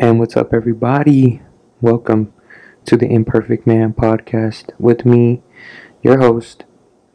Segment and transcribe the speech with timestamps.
[0.00, 1.42] And what's up, everybody?
[1.80, 2.32] Welcome
[2.84, 5.42] to the Imperfect Man podcast with me,
[6.04, 6.62] your host,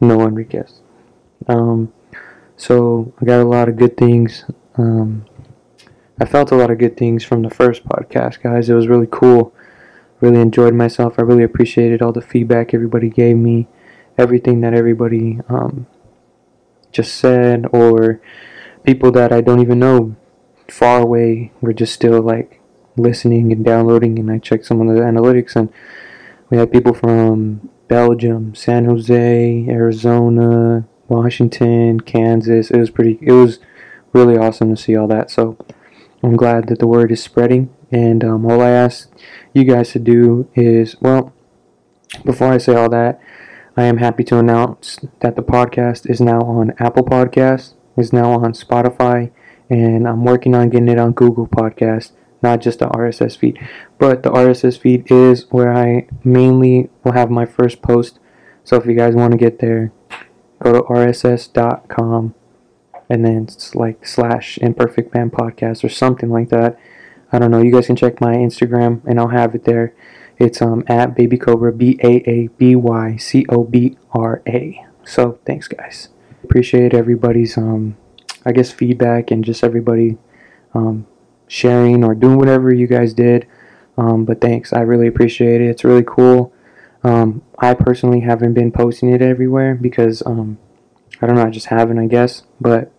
[0.02, 0.82] Noah Enriquez.
[1.48, 1.94] Um,
[2.58, 4.44] so I got a lot of good things.
[4.76, 5.24] Um,
[6.20, 8.68] I felt a lot of good things from the first podcast, guys.
[8.68, 9.54] It was really cool.
[10.20, 11.14] Really enjoyed myself.
[11.18, 13.66] I really appreciated all the feedback everybody gave me,
[14.18, 15.86] everything that everybody um,
[16.92, 18.20] just said, or
[18.82, 20.16] people that I don't even know
[20.68, 22.60] far away were just still like
[22.96, 24.18] listening and downloading.
[24.18, 25.72] And I checked some of the analytics, and
[26.50, 32.70] we had people from Belgium, San Jose, Arizona, Washington, Kansas.
[32.70, 33.18] It was pretty.
[33.20, 33.58] It was
[34.12, 35.30] really awesome to see all that.
[35.30, 35.58] So
[36.22, 37.74] I'm glad that the word is spreading.
[37.90, 39.10] And um, all I ask
[39.52, 41.32] you guys to do is, well,
[42.24, 43.20] before I say all that,
[43.76, 48.30] I am happy to announce that the podcast is now on Apple Podcasts, is now
[48.32, 49.32] on Spotify,
[49.68, 52.12] and I'm working on getting it on Google Podcast,
[52.44, 53.58] not just the RSS feed.
[53.98, 58.20] But the RSS feed is where I mainly will have my first post.
[58.62, 59.92] So if you guys want to get there,
[60.62, 62.34] go to rss.com
[63.10, 66.78] and then it's like slash imperfect man podcast or something like that.
[67.32, 67.62] I don't know.
[67.62, 69.94] You guys can check my Instagram and I'll have it there.
[70.38, 74.84] It's um at baby cobra b a a b y c o b r a.
[75.04, 76.08] So thanks guys.
[76.42, 77.96] Appreciate everybody's um
[78.46, 80.18] I guess feedback and just everybody
[80.74, 81.06] um,
[81.54, 83.46] sharing or doing whatever you guys did.
[83.96, 85.68] Um, but thanks, I really appreciate it.
[85.68, 86.52] It's really cool.
[87.04, 90.58] Um, I personally haven't been posting it everywhere because um,
[91.22, 92.42] I don't know, I just haven't, I guess.
[92.60, 92.90] But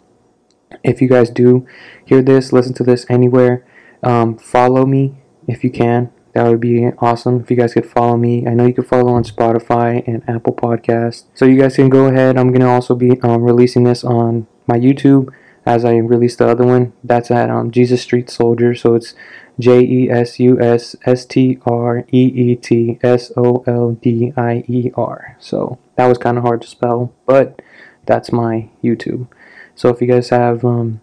[0.84, 1.68] if you guys do
[2.06, 3.66] hear this, listen to this anywhere,
[4.04, 6.12] um, follow me if you can.
[6.34, 8.48] That would be awesome if you guys could follow me.
[8.48, 11.26] I know you can follow on Spotify and Apple Podcasts.
[11.34, 12.38] So you guys can go ahead.
[12.38, 15.34] I'm going to also be um, releasing this on my YouTube
[15.66, 16.94] as I release the other one.
[17.04, 18.76] That's at um, Jesus Street Soldier.
[18.76, 19.16] So it's
[19.60, 24.34] J E S U S S T R E E T S O L D
[24.36, 25.38] I E R.
[25.40, 27.62] So that was kind of hard to spell, but
[28.06, 29.28] that's my YouTube.
[29.76, 31.02] So if you guys have um,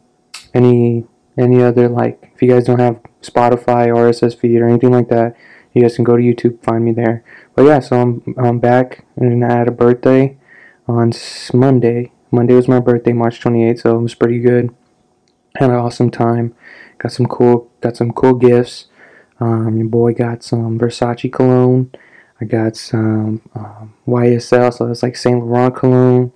[0.54, 1.04] any
[1.38, 5.08] any other like if you guys don't have Spotify or RSS feed or anything like
[5.08, 5.36] that,
[5.72, 7.24] you guys can go to YouTube, find me there.
[7.54, 10.36] But yeah, so I'm I'm back and I had a birthday
[10.86, 11.12] on
[11.54, 14.74] Monday, Monday was my birthday, March 28th, so it was pretty good.
[15.56, 16.54] Had an awesome time.
[16.96, 18.86] Got some cool, got some cool gifts.
[19.38, 21.92] Um, your boy got some Versace cologne.
[22.40, 26.32] I got some um, YSL, so that's like Saint Laurent cologne.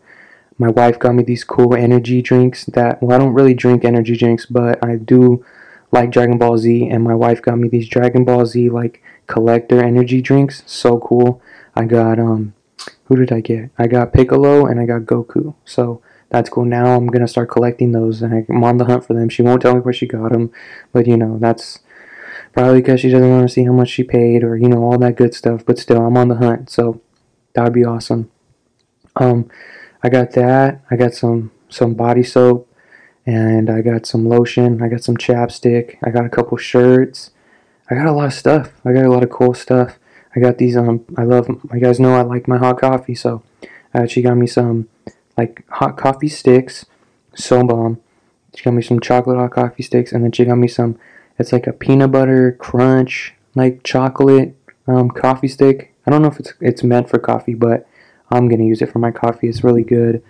[0.59, 4.17] My wife got me these cool energy drinks that, well, I don't really drink energy
[4.17, 5.45] drinks, but I do
[5.93, 9.83] like Dragon Ball Z, and my wife got me these Dragon Ball Z like collector
[9.83, 10.63] energy drinks.
[10.67, 11.41] So cool.
[11.75, 12.55] I got um
[13.05, 13.71] who did I get?
[13.79, 15.55] I got Piccolo and I got Goku.
[15.65, 16.65] So that's cool.
[16.65, 19.29] Now I'm gonna start collecting those, and I'm on the hunt for them.
[19.29, 20.51] She won't tell me where she got them,
[20.93, 21.81] but you know that's
[22.53, 24.99] probably because she doesn't want to see how much she paid or you know all
[24.99, 25.65] that good stuff.
[25.65, 27.01] But still, I'm on the hunt, so
[27.55, 28.31] that'd be awesome.
[29.15, 29.49] Um,
[30.03, 30.83] I got that.
[30.91, 32.69] I got some some body soap,
[33.25, 34.83] and I got some lotion.
[34.83, 35.97] I got some chapstick.
[36.05, 37.31] I got a couple shirts.
[37.89, 38.73] I got a lot of stuff.
[38.85, 39.99] I got a lot of cool stuff.
[40.37, 43.43] I got these um I love you guys know I like my hot coffee so
[43.95, 44.89] uh, she got me some
[45.37, 46.85] like hot coffee sticks
[47.35, 48.01] so bomb.
[48.55, 50.99] She got me some chocolate hot coffee sticks and then she got me some
[51.39, 54.55] it's like a peanut butter crunch like chocolate
[54.87, 55.95] um, coffee stick.
[56.07, 57.89] I don't know if it's it's meant for coffee but
[58.31, 59.49] I'm gonna use it for my coffee.
[59.49, 60.23] It's really good.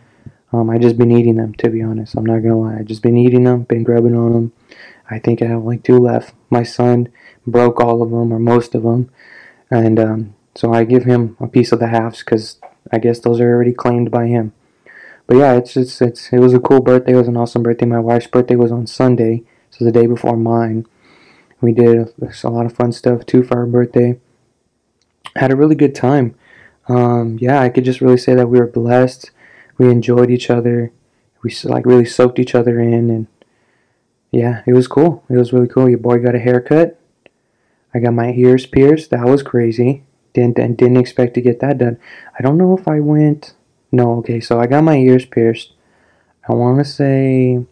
[0.53, 2.15] Um, I just been eating them to be honest.
[2.15, 2.78] I'm not gonna lie.
[2.78, 4.53] I just been eating them been grubbing on them
[5.11, 6.34] I think I have like two left.
[6.50, 7.09] My son
[7.47, 9.11] broke all of them or most of them
[9.71, 12.59] and um, so I give him a piece of the halves because
[12.93, 14.53] I guess those are already claimed by him.
[15.27, 17.12] But yeah, it's just it's it was a cool birthday.
[17.12, 17.87] It was an awesome birthday.
[17.87, 20.87] My wife's birthday was on Sunday, so the day before mine.
[21.60, 24.21] We did a lot of fun stuff too for our birthday.
[25.34, 26.34] Had a really good time.
[26.88, 29.31] Um, yeah, I could just really say that we were blessed.
[29.78, 30.93] We enjoyed each other.
[31.43, 33.27] We like really soaked each other in, and
[34.31, 35.25] yeah, it was cool.
[35.28, 35.88] It was really cool.
[35.88, 37.00] Your boy got a haircut.
[37.97, 39.09] I got my ears pierced.
[39.09, 40.04] That was crazy.
[40.34, 41.98] Didn't didn't expect to get that done.
[42.39, 43.54] I don't know if I went.
[43.91, 44.39] No, okay.
[44.39, 45.72] So I got my ears pierced.
[46.47, 47.65] I want to say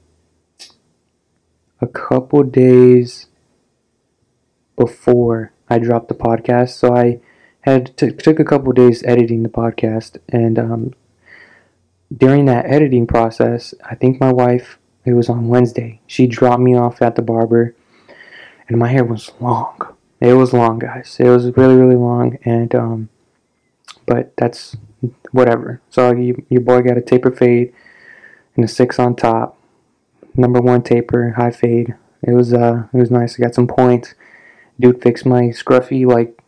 [1.83, 3.27] a couple days
[4.77, 6.71] before I dropped the podcast.
[6.71, 7.21] So I
[7.61, 10.95] had t- took a couple days editing the podcast, and um,
[12.17, 14.79] during that editing process, I think my wife.
[15.05, 16.01] It was on Wednesday.
[16.07, 17.77] She dropped me off at the barber,
[18.69, 19.94] and my hair was long
[20.25, 21.17] it was long, guys.
[21.21, 23.09] It was really, really long, and um,
[24.07, 24.77] but that's
[25.33, 25.83] whatever.
[25.91, 27.75] So you, your boy got a taper fade
[28.57, 29.59] and a six on top,
[30.35, 31.95] number one taper, high fade.
[32.23, 33.39] It was uh, it was nice.
[33.39, 34.15] I got some points.
[34.81, 36.43] dude fixed my scruffy like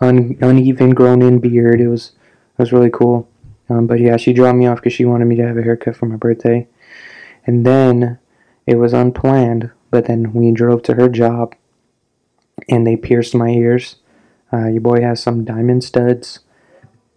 [0.00, 1.80] un- uneven grown in beard.
[1.80, 2.12] It was
[2.58, 3.28] it was really cool.
[3.68, 5.96] Um, but yeah, she dropped me off because she wanted me to have a haircut
[5.96, 6.66] for my birthday.
[7.46, 8.18] And then
[8.66, 11.54] it was unplanned, but then we drove to her job
[12.68, 13.96] and they pierced my ears.
[14.52, 16.40] Uh, your boy has some diamond studs,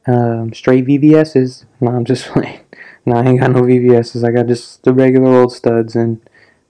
[0.08, 1.66] um, straight VVS's.
[1.82, 2.60] No, I'm just playing.
[3.06, 4.24] No, I ain't got no VVS's.
[4.24, 5.96] I got just the regular old studs.
[5.96, 6.22] And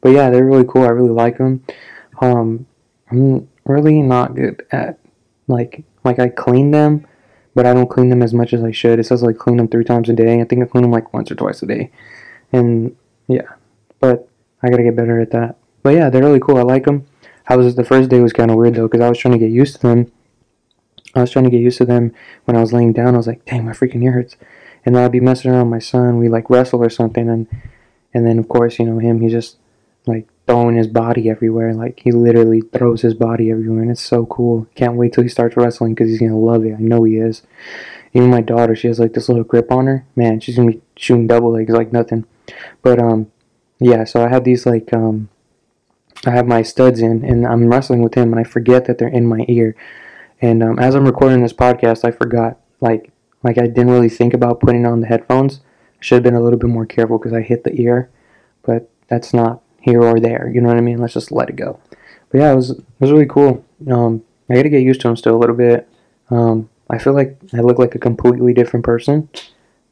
[0.01, 0.83] but yeah, they're really cool.
[0.83, 1.63] I really like them.
[2.21, 2.65] Um,
[3.09, 4.99] I'm really not good at
[5.47, 7.07] like like I clean them,
[7.53, 8.99] but I don't clean them as much as I should.
[8.99, 10.41] It says like clean them three times a day.
[10.41, 11.91] I think I clean them like once or twice a day,
[12.51, 12.95] and
[13.27, 13.47] yeah,
[13.99, 14.27] but
[14.61, 15.57] I gotta get better at that.
[15.83, 16.57] But yeah, they're really cool.
[16.57, 17.05] I like them.
[17.47, 19.39] I was the first day was kind of weird though because I was trying to
[19.39, 20.11] get used to them.
[21.13, 22.13] I was trying to get used to them
[22.45, 23.13] when I was laying down.
[23.13, 24.35] I was like, dang, my freaking ear hurts.
[24.85, 26.19] And then I'd be messing around with my son.
[26.19, 27.47] We like wrestle or something, and
[28.13, 29.21] and then of course you know him.
[29.21, 29.57] He just
[30.05, 31.73] like throwing his body everywhere.
[31.73, 34.67] Like he literally throws his body everywhere, and it's so cool.
[34.75, 36.75] Can't wait till he starts wrestling because he's gonna love it.
[36.75, 37.41] I know he is.
[38.13, 40.05] Even my daughter, she has like this little grip on her.
[40.15, 42.25] Man, she's gonna be shooting double legs like nothing.
[42.81, 43.31] But um,
[43.79, 44.03] yeah.
[44.03, 45.29] So I have these like um,
[46.25, 49.07] I have my studs in, and I'm wrestling with him, and I forget that they're
[49.07, 49.75] in my ear.
[50.41, 53.11] And um, as I'm recording this podcast, I forgot like
[53.43, 55.61] like I didn't really think about putting on the headphones.
[55.99, 58.09] I should have been a little bit more careful because I hit the ear,
[58.63, 60.51] but that's not here or there.
[60.53, 60.97] You know what I mean?
[60.97, 61.79] Let's just let it go.
[62.31, 63.63] But yeah, it was it was really cool.
[63.89, 65.87] Um, I got to get used to him still a little bit.
[66.29, 69.29] Um, I feel like I look like a completely different person,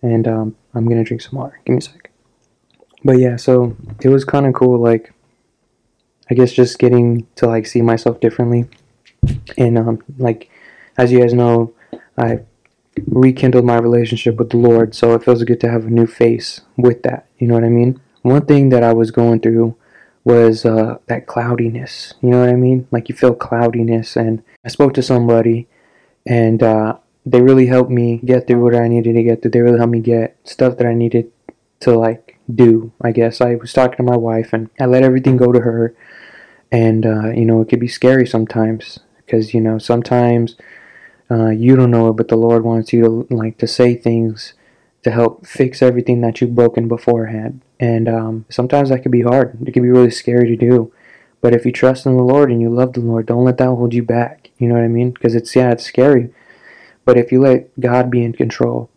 [0.01, 1.59] and um, I'm gonna drink some water.
[1.65, 2.11] Give me a sec.
[3.03, 4.79] But yeah, so it was kind of cool.
[4.79, 5.12] Like,
[6.29, 8.65] I guess just getting to like see myself differently,
[9.57, 10.49] and um, like
[10.97, 11.73] as you guys know,
[12.17, 12.39] I
[13.07, 16.61] rekindled my relationship with the Lord, so it feels good to have a new face
[16.77, 17.27] with that.
[17.37, 17.99] You know what I mean?
[18.21, 19.75] One thing that I was going through
[20.23, 22.13] was uh, that cloudiness.
[22.21, 22.87] You know what I mean?
[22.91, 24.15] Like you feel cloudiness.
[24.15, 25.67] And I spoke to somebody,
[26.25, 29.51] and uh, they really helped me get through what I needed to get through.
[29.51, 31.31] They really helped me get stuff that I needed
[31.81, 32.91] to like do.
[33.01, 35.95] I guess I was talking to my wife, and I let everything go to her.
[36.73, 40.55] And uh, you know, it could be scary sometimes because you know sometimes
[41.29, 44.53] uh, you don't know it, but the Lord wants you to like to say things
[45.03, 47.61] to help fix everything that you've broken beforehand.
[47.79, 49.57] And um, sometimes that can be hard.
[49.67, 50.91] It can be really scary to do.
[51.41, 53.65] But if you trust in the Lord and you love the Lord, don't let that
[53.67, 54.49] hold you back.
[54.57, 55.11] You know what I mean?
[55.11, 56.33] Because it's yeah, it's scary.
[57.05, 58.89] But if you let God be in control,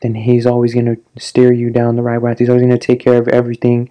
[0.00, 2.38] then He's always going to steer you down the right path.
[2.38, 3.90] He's always going to take care of everything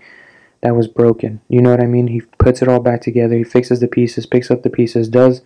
[0.61, 1.41] that was broken.
[1.47, 2.07] You know what I mean?
[2.07, 3.35] He puts it all back together.
[3.37, 5.41] He fixes the pieces, picks up the pieces, does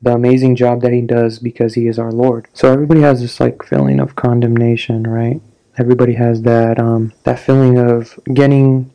[0.00, 2.48] the amazing job that he does because he is our Lord.
[2.52, 5.40] So everybody has this like feeling of condemnation, right?
[5.78, 8.92] everybody has that um, that feeling of getting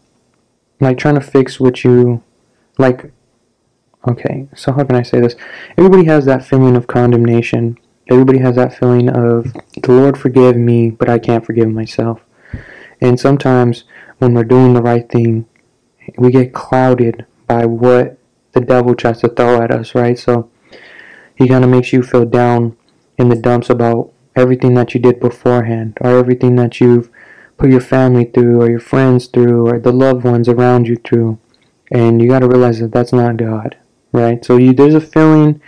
[0.79, 2.23] like trying to fix what you
[2.77, 3.11] like
[4.07, 5.35] okay so how can i say this
[5.77, 7.77] everybody has that feeling of condemnation
[8.09, 9.51] everybody has that feeling of
[9.81, 12.21] the lord forgive me but i can't forgive myself
[13.01, 13.83] and sometimes
[14.17, 15.45] when we're doing the right thing.
[16.17, 18.17] We get clouded by what
[18.53, 20.17] the devil tries to throw at us right?
[20.17, 20.49] So
[21.35, 22.77] he kind of makes you feel down
[23.17, 27.09] in the dumps about everything that you did beforehand or everything that you've
[27.57, 31.39] put your family through or your friends through or the loved ones around you through.
[31.91, 33.77] And you got to realize that that's not god
[34.11, 34.43] right?
[34.43, 35.61] So you there's a feeling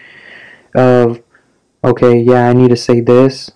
[0.76, 1.22] of
[1.84, 3.52] okay yeah i need to say this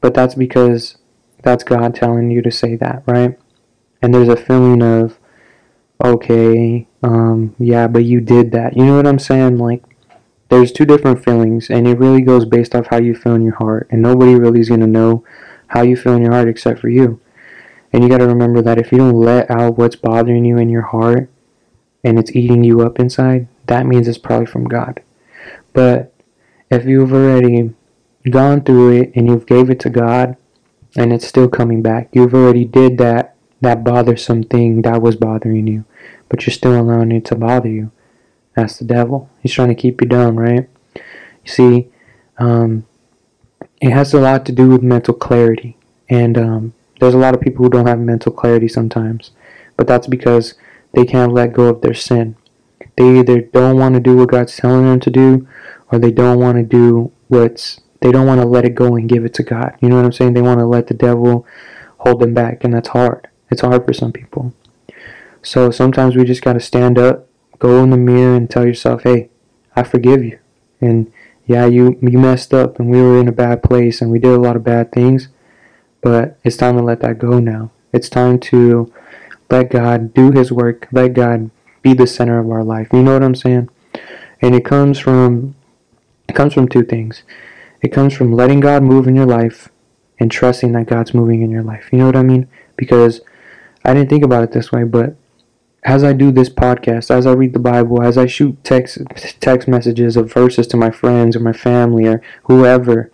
[0.00, 0.96] but that's because
[1.42, 3.38] that's god telling you to say that right
[4.04, 5.18] and there's a feeling of
[6.04, 9.82] okay um yeah but you did that you know what i'm saying like
[10.48, 13.56] there's two different feelings, and it really goes based off how you feel in your
[13.56, 13.88] heart.
[13.90, 15.24] And nobody really is going to know
[15.68, 17.20] how you feel in your heart except for you.
[17.92, 20.68] And you got to remember that if you don't let out what's bothering you in
[20.68, 21.30] your heart
[22.02, 25.02] and it's eating you up inside, that means it's probably from God.
[25.72, 26.12] But
[26.70, 27.72] if you've already
[28.28, 30.36] gone through it and you've gave it to God
[30.96, 33.33] and it's still coming back, you've already did that
[33.64, 35.84] that bothersome thing that was bothering you,
[36.28, 37.90] but you're still allowing it to bother you.
[38.54, 39.30] That's the devil.
[39.40, 40.68] He's trying to keep you down, right?
[40.94, 41.88] You see,
[42.38, 42.86] um,
[43.80, 45.76] it has a lot to do with mental clarity.
[46.08, 49.32] And um, there's a lot of people who don't have mental clarity sometimes.
[49.76, 50.54] But that's because
[50.92, 52.36] they can't let go of their sin.
[52.96, 55.48] They either don't want to do what God's telling them to do,
[55.90, 59.08] or they don't want to do what's they don't want to let it go and
[59.08, 59.76] give it to God.
[59.80, 60.34] You know what I'm saying?
[60.34, 61.46] They want to let the devil
[61.98, 63.28] hold them back, and that's hard.
[63.54, 64.52] It's hard for some people.
[65.42, 67.28] So sometimes we just got to stand up
[67.60, 69.30] go in the mirror and tell yourself, hey,
[69.74, 70.38] I forgive you.
[70.80, 71.10] And
[71.46, 74.32] yeah, you, you messed up and we were in a bad place and we did
[74.32, 75.28] a lot of bad things,
[76.02, 77.70] but it's time to let that go now.
[77.92, 78.92] It's time to
[79.48, 82.88] let God do His work, let God be the center of our life.
[82.92, 83.70] You know what I'm saying?
[84.44, 85.54] and it comes from
[86.28, 87.22] it comes from two things.
[87.80, 89.70] It comes from letting God move in your life
[90.18, 91.88] and trusting that God's moving in your life.
[91.90, 92.48] You know what I mean?
[92.76, 93.22] Because
[93.84, 95.16] I didn't think about it this way, but
[95.82, 98.98] as I do this podcast, as I read the Bible, as I shoot text
[99.40, 103.12] text messages of verses to my friends or my family or whoever,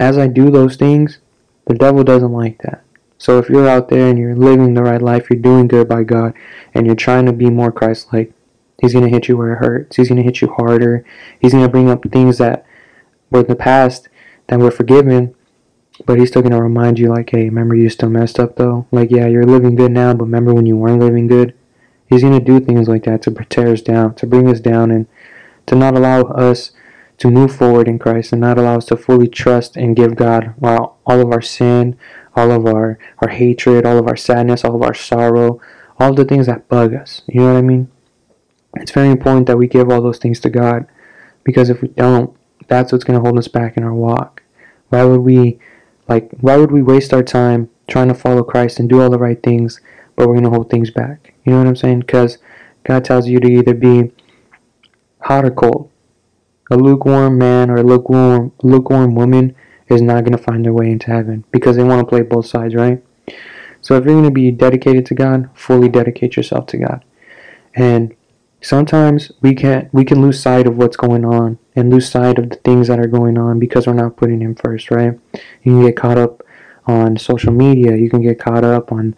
[0.00, 1.18] as I do those things,
[1.66, 2.82] the devil doesn't like that.
[3.18, 6.04] So if you're out there and you're living the right life, you're doing good by
[6.04, 6.34] God,
[6.72, 8.32] and you're trying to be more Christ-like,
[8.80, 9.96] He's to hit you where it hurts.
[9.96, 11.04] He's to hit you harder.
[11.40, 12.66] He's to bring up things that
[13.30, 14.08] were in the past
[14.48, 15.34] that were forgiven,
[16.06, 18.86] but he's still to remind you, like, hey, remember you still messed up, though?
[18.90, 21.54] Like, yeah, you're living good now, but remember when you weren't living good?
[22.06, 25.06] He's to do things like that to tear us down, to bring us down, and
[25.66, 26.72] to not allow us
[27.18, 30.54] to move forward in Christ and not allow us to fully trust and give God
[30.62, 31.96] all of our sin,
[32.34, 35.60] all of our, our hatred, all of our sadness, all of our sorrow,
[35.98, 37.22] all the things that bug us.
[37.28, 37.90] You know what I mean?
[38.74, 40.86] It's very important that we give all those things to God
[41.44, 42.36] because if we don't,
[42.66, 44.42] that's what's going to hold us back in our walk.
[44.88, 45.60] Why would we
[46.08, 49.18] like why would we waste our time trying to follow Christ and do all the
[49.18, 49.80] right things
[50.16, 51.34] but we're going to hold things back?
[51.44, 52.02] You know what I'm saying?
[52.04, 52.38] Cuz
[52.84, 54.12] God tells you to either be
[55.20, 55.90] hot or cold.
[56.70, 59.54] A lukewarm man or a lukewarm lukewarm woman
[59.88, 62.46] is not going to find their way into heaven because they want to play both
[62.46, 63.02] sides, right?
[63.80, 67.04] So if you're going to be dedicated to God, fully dedicate yourself to God.
[67.74, 68.14] And
[68.62, 72.38] sometimes we can not we can lose sight of what's going on and lose sight
[72.38, 75.18] of the things that are going on because we're not putting him first right?
[75.62, 76.42] You can get caught up
[76.86, 77.96] on social media.
[77.96, 79.16] You can get caught up on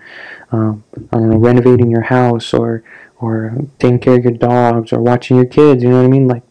[0.53, 2.83] um, I don't know renovating your house or
[3.21, 6.29] or taking care of your dogs or watching your kids you know what I mean?
[6.29, 6.43] Like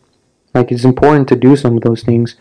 [0.54, 2.36] like it's important to do some of those things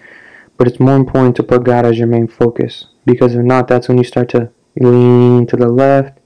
[0.56, 3.88] but it's more important to put God as your main focus because if not that's
[3.88, 6.18] when you start to lean to the left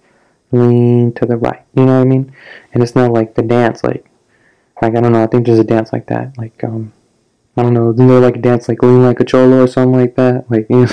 [0.52, 2.32] lean to the right you know what I mean?
[2.72, 4.06] And it's not like the dance like
[4.80, 6.38] like I don't know, I think there's a dance like that.
[6.38, 6.92] Like um
[7.58, 10.14] I don't know, isn't there like dance like lean like a cholo or something like
[10.14, 10.48] that?
[10.48, 10.86] Like you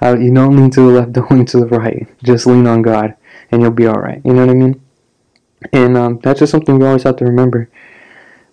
[0.00, 2.08] know, you don't lean to the left, don't lean to the right.
[2.24, 3.14] Just lean on God
[3.50, 4.22] and you'll be alright.
[4.24, 4.80] You know what I mean?
[5.70, 7.68] And um that's just something we always have to remember.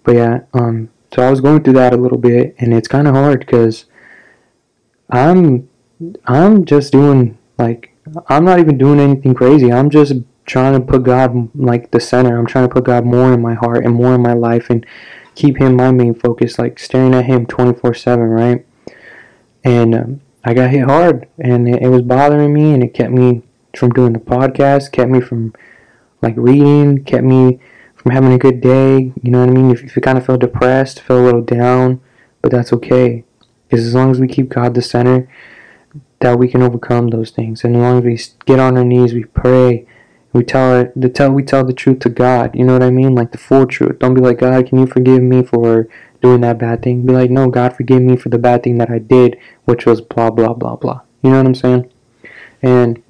[0.03, 3.07] But yeah, um so I was going through that a little bit and it's kind
[3.07, 3.85] of hard because
[5.09, 5.69] I'm
[6.25, 7.95] I'm just doing like
[8.27, 9.71] I'm not even doing anything crazy.
[9.71, 10.11] I'm just
[10.45, 12.37] trying to put God like the center.
[12.37, 14.85] I'm trying to put God more in my heart and more in my life and
[15.35, 18.65] keep Him my main focus, like staring at Him 24 7, right?
[19.63, 23.11] And um, I got hit hard and it, it, was bothering me and it kept
[23.11, 23.41] me
[23.75, 25.53] from doing the podcast, kept me from
[26.21, 27.59] like reading, kept me
[27.95, 29.11] from having a good day.
[29.21, 29.71] You know what I mean?
[29.71, 31.99] If, if you kind of feel depressed, feel a little down,
[32.41, 33.23] but that's okay.
[33.67, 35.27] Because as long as we keep God the center,
[36.19, 37.63] that we can overcome those things.
[37.63, 39.87] And as long as we get on our knees, we pray,
[40.35, 42.53] we tell it the tell we tell the truth to God.
[42.53, 43.15] You know what I mean?
[43.15, 43.99] Like the full truth.
[43.99, 45.87] Don't be like God, can you forgive me for
[46.21, 47.05] doing that bad thing?
[47.05, 50.01] Be like, no, God, forgive me for the bad thing that I did, which was
[50.01, 50.99] blah blah blah blah.
[51.21, 51.89] You know what I'm saying?
[52.61, 53.01] And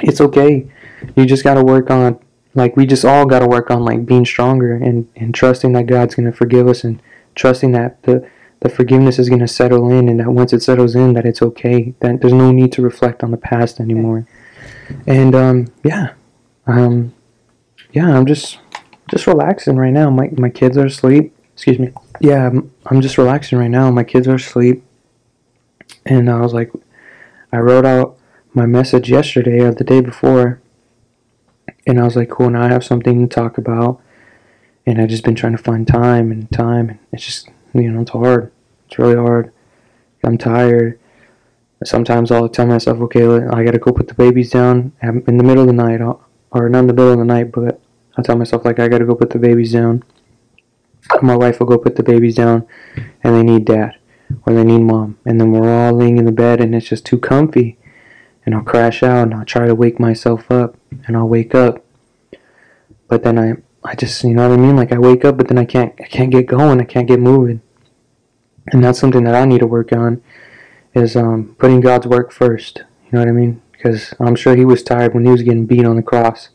[0.00, 0.70] it's okay.
[1.16, 2.20] You just gotta work on
[2.54, 6.14] like we just all gotta work on like being stronger and and trusting that God's
[6.14, 7.02] gonna forgive us and
[7.34, 8.30] trusting that the
[8.60, 11.94] the forgiveness is gonna settle in and that once it settles in that it's okay
[11.98, 14.28] that there's no need to reflect on the past anymore.
[15.04, 16.12] And um yeah,
[16.66, 17.14] um,
[17.92, 18.58] yeah, I'm just
[19.08, 20.10] just relaxing right now.
[20.10, 21.34] My my kids are asleep.
[21.52, 21.92] Excuse me.
[22.20, 23.90] Yeah, I'm, I'm just relaxing right now.
[23.90, 24.82] My kids are asleep,
[26.04, 26.72] and I was like,
[27.52, 28.18] I wrote out
[28.52, 30.60] my message yesterday or the day before,
[31.86, 32.50] and I was like, cool.
[32.50, 34.00] Now I have something to talk about,
[34.86, 38.02] and I've just been trying to find time and time, and it's just you know
[38.02, 38.50] it's hard.
[38.88, 39.52] It's really hard.
[40.24, 40.98] I'm tired.
[41.84, 45.62] Sometimes I'll tell myself, okay, I gotta go put the babies down in the middle
[45.62, 46.00] of the night.
[46.00, 47.80] I'll, or not in the middle of the night, but
[48.16, 50.04] I tell myself like I gotta go put the babies down.
[51.20, 52.66] My wife will go put the babies down,
[53.22, 53.96] and they need dad
[54.46, 57.04] or they need mom, and then we're all laying in the bed and it's just
[57.04, 57.76] too comfy,
[58.44, 61.84] and I'll crash out and I'll try to wake myself up, and I'll wake up,
[63.08, 65.48] but then I I just you know what I mean like I wake up, but
[65.48, 67.60] then I can't I can't get going, I can't get moving,
[68.68, 70.22] and that's something that I need to work on,
[70.94, 72.78] is um putting God's work first.
[73.04, 73.60] You know what I mean?
[73.84, 76.48] Because I'm sure he was tired when he was getting beat on the cross.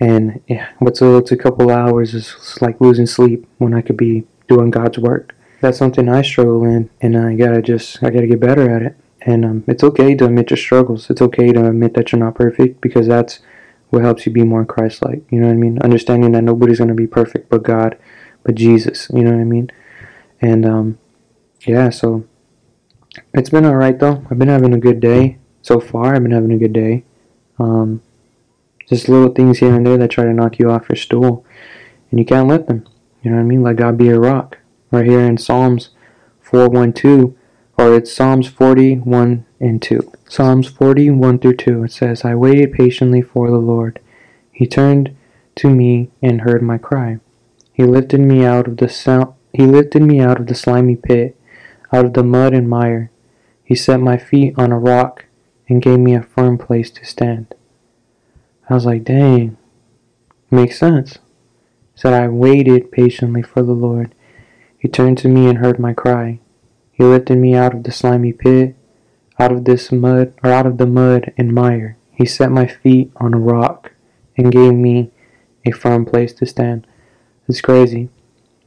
[0.00, 3.96] And yeah, what's a, what's a couple hours is like losing sleep when I could
[3.96, 5.36] be doing God's work.
[5.60, 8.96] That's something I struggle in, and I gotta just I gotta get better at it.
[9.20, 11.08] And um, it's okay to admit your struggles.
[11.08, 13.38] It's okay to admit that you're not perfect because that's
[13.90, 15.22] what helps you be more Christ-like.
[15.30, 15.78] You know what I mean?
[15.82, 17.96] Understanding that nobody's gonna be perfect but God,
[18.42, 19.08] but Jesus.
[19.14, 19.70] You know what I mean?
[20.40, 20.98] And um,
[21.64, 22.26] yeah, so
[23.32, 24.26] it's been alright though.
[24.28, 27.04] I've been having a good day so far, I've been having a good day.
[27.58, 28.02] Um,
[28.88, 31.46] just little things here and there that try to knock you off your stool,
[32.10, 32.86] and you can't let them.
[33.22, 33.62] You know what I mean?
[33.62, 34.58] Let God be your rock.
[34.90, 35.90] right here in Psalms
[36.40, 37.34] 412,
[37.78, 40.12] or it's Psalms 41 and 2.
[40.28, 44.00] Psalms 41 through 2, it says, I waited patiently for the Lord.
[44.50, 45.16] He turned
[45.54, 47.20] to me and heard my cry.
[47.72, 51.36] He lifted me out of the he lifted me out of the slimy pit,
[51.92, 53.10] out of the mud and mire.
[53.64, 55.26] He set my feet on a rock
[55.68, 57.54] and gave me a firm place to stand.
[58.68, 59.56] I was like, dang,
[60.50, 61.18] makes sense.
[61.94, 64.14] Said I waited patiently for the Lord.
[64.78, 66.40] He turned to me and heard my cry.
[66.90, 68.76] He lifted me out of the slimy pit,
[69.38, 71.96] out of this mud, or out of the mud and mire.
[72.12, 73.92] He set my feet on a rock
[74.36, 75.10] and gave me
[75.64, 76.86] a firm place to stand.
[77.48, 78.08] It's crazy.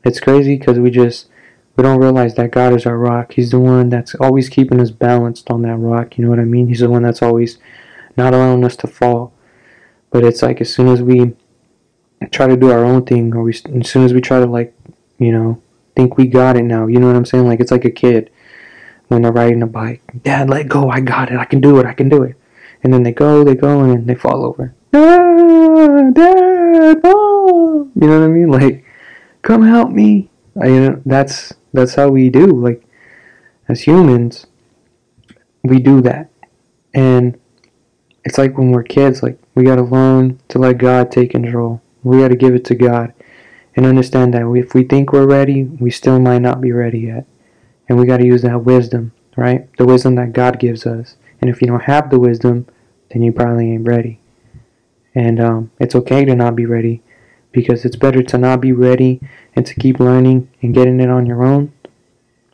[0.04, 1.28] It's crazy because we just
[1.75, 3.34] we don't realize that God is our rock.
[3.34, 6.17] He's the one that's always keeping us balanced on that rock.
[6.17, 6.67] You know what I mean?
[6.67, 7.58] He's the one that's always
[8.15, 9.34] not allowing us to fall.
[10.10, 11.34] But it's like as soon as we
[12.32, 14.74] try to do our own thing, or we, as soon as we try to like,
[15.17, 15.62] you know,
[15.96, 16.88] think we got it now.
[16.88, 17.46] You know what I'm saying?
[17.46, 18.29] Like it's like a kid
[19.08, 20.01] when they're riding a bike.
[20.24, 20.89] Dad, let go.
[20.89, 21.38] I got it.
[21.38, 21.86] I can do it.
[21.86, 22.36] I can do it.
[22.84, 24.74] And then they go, they go, and they fall over.
[24.91, 26.13] Dad,
[27.03, 27.91] mom.
[27.96, 28.50] You know what I mean?
[28.50, 28.86] Like,
[29.41, 30.29] come help me.
[30.62, 32.48] I, you know, that's that's how we do.
[32.48, 32.84] Like,
[33.67, 34.48] as humans,
[35.63, 36.29] we do that,
[36.94, 37.39] and
[38.24, 39.22] it's like when we're kids.
[39.22, 41.82] Like, we gotta learn to let God take control.
[42.03, 43.13] We gotta give it to God
[43.75, 47.25] and understand that if we think we're ready, we still might not be ready yet.
[47.88, 49.67] And we got to use that wisdom, right?
[49.77, 51.17] The wisdom that God gives us.
[51.41, 52.67] And if you don't have the wisdom,
[53.12, 54.20] then you probably ain't ready.
[55.13, 57.03] And um, it's okay to not be ready
[57.56, 59.22] because it's better to not be ready
[59.56, 61.72] and to keep learning and getting it on your own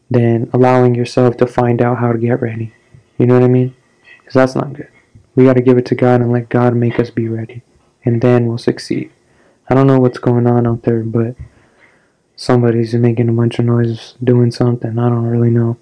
[0.09, 2.71] than allowing yourself to find out how to get ready.
[3.17, 3.75] You know what I mean?
[4.19, 4.89] Because that's not good.
[5.35, 7.63] We got to give it to God and let God make us be ready.
[8.05, 9.11] And then we'll succeed.
[9.69, 11.35] I don't know what's going on out there, but
[12.35, 14.99] somebody's making a bunch of noise doing something.
[14.99, 15.77] I don't really know.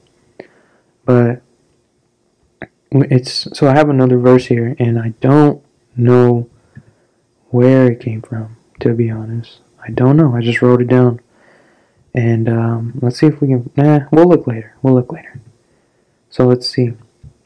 [1.05, 1.41] But
[2.91, 5.61] it's so I have another verse here and I don't
[5.95, 6.49] know
[7.49, 9.59] where it came from, to be honest.
[9.83, 10.35] I don't know.
[10.35, 11.19] I just wrote it down.
[12.13, 13.69] And um, let's see if we can.
[13.75, 14.75] Nah, we'll look later.
[14.81, 15.39] We'll look later.
[16.29, 16.93] So let's see.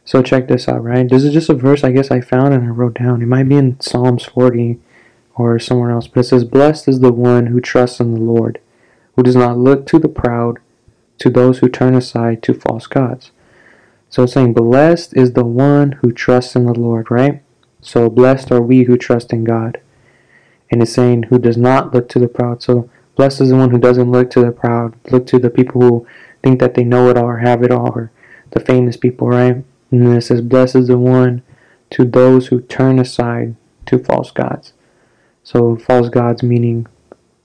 [0.06, 1.08] So check this out, right?
[1.08, 3.22] This is just a verse I guess I found and I wrote down.
[3.22, 4.80] It might be in Psalms 40
[5.36, 8.60] or somewhere else, but it says, Blessed is the one who trusts in the Lord,
[9.16, 10.60] who does not look to the proud,
[11.20, 13.32] to those who turn aside to false gods.
[14.10, 17.42] So it's saying, Blessed is the one who trusts in the Lord, right?
[17.82, 19.82] So blessed are we who trust in God.
[20.74, 22.64] And it's saying, Who does not look to the proud.
[22.64, 25.82] So blessed is the one who doesn't look to the proud, look to the people
[25.82, 26.08] who
[26.42, 28.12] think that they know it all or have it all, or
[28.50, 29.64] the famous people, right?
[29.92, 31.44] And then it says, Blessed is the one
[31.92, 33.56] to those who turn aside
[33.86, 34.74] to false gods.
[35.44, 36.88] So false gods meaning,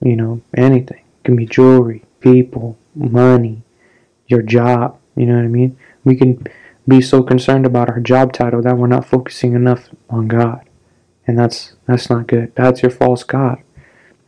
[0.01, 1.05] you know, anything.
[1.21, 3.61] It can be jewelry, people, money,
[4.27, 4.99] your job.
[5.17, 5.77] You know what I mean?
[6.03, 6.47] We can
[6.87, 10.67] be so concerned about our job title that we're not focusing enough on God.
[11.29, 12.53] And that's that's not good.
[12.57, 13.59] That's your false God.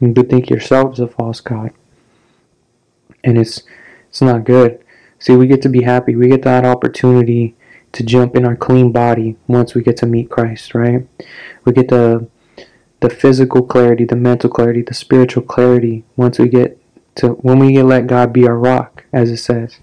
[0.00, 1.72] You think yourself is a false God.
[3.24, 3.62] And it's
[4.10, 4.84] it's not good.
[5.18, 6.14] See, we get to be happy.
[6.14, 7.56] We get that opportunity
[7.92, 11.06] to jump in our clean body once we get to meet Christ, right?
[11.64, 12.28] We get to
[13.00, 16.78] the physical clarity, the mental clarity, the spiritual clarity once we get
[17.16, 19.80] to when we get let God be our rock, as it says.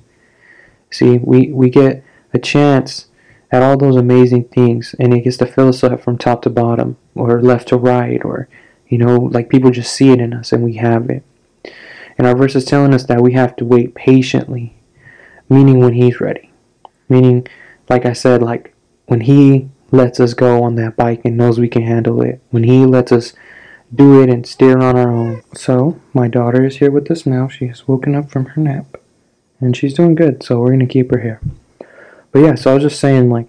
[0.92, 2.04] See, we, we get
[2.34, 3.08] a chance
[3.52, 6.50] at all those amazing things and it gets to fill us up from top to
[6.50, 8.48] bottom or left to right or
[8.88, 11.24] you know, like people just see it in us and we have it.
[12.18, 14.76] And our verse is telling us that we have to wait patiently,
[15.50, 16.52] meaning when he's ready.
[17.10, 17.48] Meaning,
[17.90, 18.74] like I said, like
[19.06, 22.42] when he lets us go on that bike and knows we can handle it.
[22.50, 23.34] When he lets us
[23.94, 25.44] do it and steer on our own.
[25.54, 27.48] So, my daughter is here with us now.
[27.48, 28.98] She has woken up from her nap.
[29.60, 31.42] And she's doing good, so we're going to keep her here.
[32.32, 33.48] But yeah, so I was just saying, like,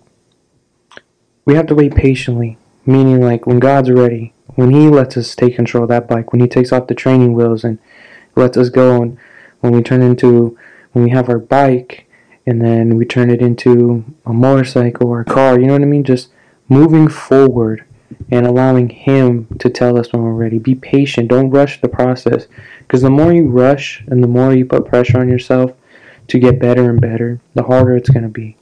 [1.45, 2.57] we have to wait patiently.
[2.89, 6.41] Meaning, like, when God's ready, when He lets us take control of that bike, when
[6.41, 7.79] He takes off the training wheels and
[8.35, 9.19] lets us go, and
[9.61, 10.57] when we turn into,
[10.93, 12.07] when we have our bike
[12.47, 15.61] and then we turn it into a motorcycle or a car.
[15.61, 16.03] You know what I mean?
[16.03, 16.31] Just
[16.71, 17.85] moving forward
[18.31, 20.59] and allowing Him to tell us when we're ready.
[20.59, 21.29] Be patient.
[21.29, 22.47] Don't rush the process.
[22.79, 25.73] Because the more you rush and the more you put pressure on yourself
[26.29, 28.57] to get better and better, the harder it's going to be.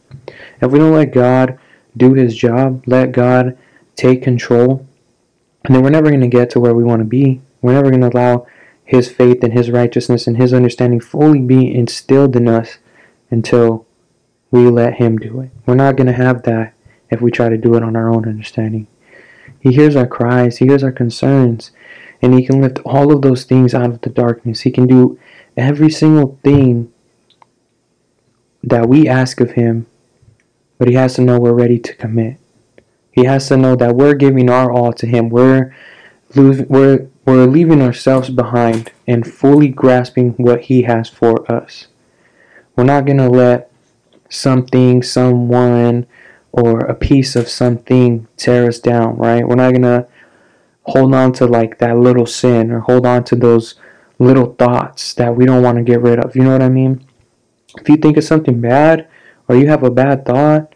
[0.61, 1.57] If we don't let God
[1.97, 3.57] do His job, let God
[3.97, 4.87] take control,
[5.65, 7.41] and then we're never going to get to where we want to be.
[7.61, 8.47] We're never going to allow
[8.85, 12.79] His faith and His righteousness and His understanding fully be instilled in us
[13.31, 13.87] until
[14.51, 15.51] we let Him do it.
[15.67, 16.75] We're not going to have that
[17.11, 18.87] if we try to do it on our own understanding.
[19.59, 21.73] He hears our cries, He hears our concerns,
[22.23, 24.61] and He can lift all of those things out of the darkness.
[24.61, 25.19] He can do
[25.57, 26.93] every single thing
[28.63, 29.87] that we ask of Him,
[30.79, 32.39] but He has to know we're ready to commit.
[33.17, 35.31] He has to know that we're giving our all to Him.
[35.31, 35.75] We're
[36.35, 41.87] we're we're leaving ourselves behind and fully grasping what He has for us.
[42.77, 43.73] We're not gonna let
[44.29, 46.07] something, someone,
[46.53, 49.49] or a piece of something tear us down, right?
[49.49, 50.07] We're not gonna
[50.83, 53.77] hold on to like that little sin or hold on to those
[54.19, 56.37] little thoughts that we don't want to get rid of.
[56.37, 57.07] You know what I mean?
[57.81, 59.09] If you think of something bad
[59.49, 60.75] or you have a bad thought,